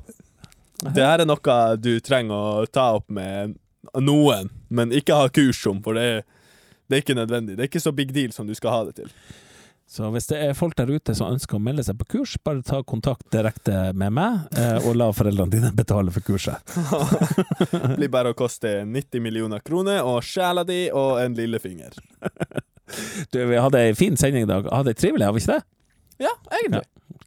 [0.86, 3.56] Det her er noe du trenger å ta opp med
[4.02, 6.24] noen, men ikke ha kurs om, for det
[6.86, 7.56] det er ikke nødvendig.
[7.58, 9.10] Det er ikke så big deal som du skal ha det til.
[9.88, 12.64] Så hvis det er folk der ute som ønsker å melde seg på kurs, bare
[12.66, 16.58] ta kontakt direkte med meg, eh, og la foreldrene dine betale for kurset.
[17.70, 21.98] Det blir bare å koste 90 millioner kroner og sjela di og en lillefinger.
[23.34, 24.68] Du, vi hadde ei fin sending i dag.
[24.70, 25.64] Hadde det trivelig, har vi ikke det?
[26.22, 26.84] Ja, egentlig.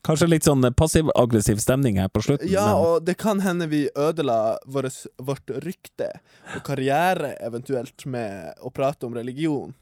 [0.06, 2.46] Kanskje litt sånn passiv-aggressiv stemning her på slutten.
[2.52, 6.12] Ja, og det kan hende vi ødela vårt, vårt rykte
[6.54, 9.74] og karriere eventuelt med å prate om religion.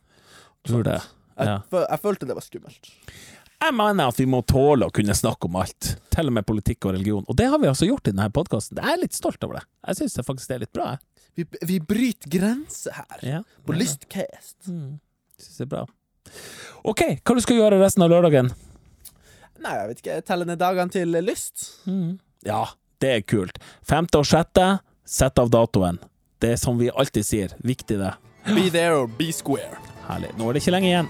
[0.67, 0.97] tror det.
[1.37, 2.93] Jeg, jeg følte det var skummelt.
[3.57, 6.89] Jeg mener at vi må tåle å kunne snakke om alt, til og med politikk
[6.89, 7.25] og religion.
[7.25, 8.81] Og det har vi altså gjort i denne podkasten.
[8.83, 9.65] Jeg er litt stolt over det.
[9.89, 10.91] Jeg syns faktisk det er litt bra.
[11.37, 13.25] Vi, vi bryter grenser her.
[13.25, 13.41] Ja.
[13.65, 13.77] På.
[13.77, 14.69] Lystcast.
[14.69, 14.99] Mm.
[15.41, 15.85] Syns det er bra.
[16.87, 18.53] OK, hva du skal gjøre resten av lørdagen?
[19.65, 20.21] Nei, jeg vet ikke.
[20.29, 21.69] Telle ned dagene til lyst.
[22.47, 22.63] Ja,
[23.03, 23.61] det er kult.
[23.89, 24.69] Femte og sjette,
[25.09, 26.01] sett av datoen.
[26.45, 28.15] Det er som vi alltid sier, viktig det.
[28.53, 29.81] Be there or be square.
[30.07, 30.31] Herlig.
[30.39, 31.09] Nå er det ikke lenge igjen.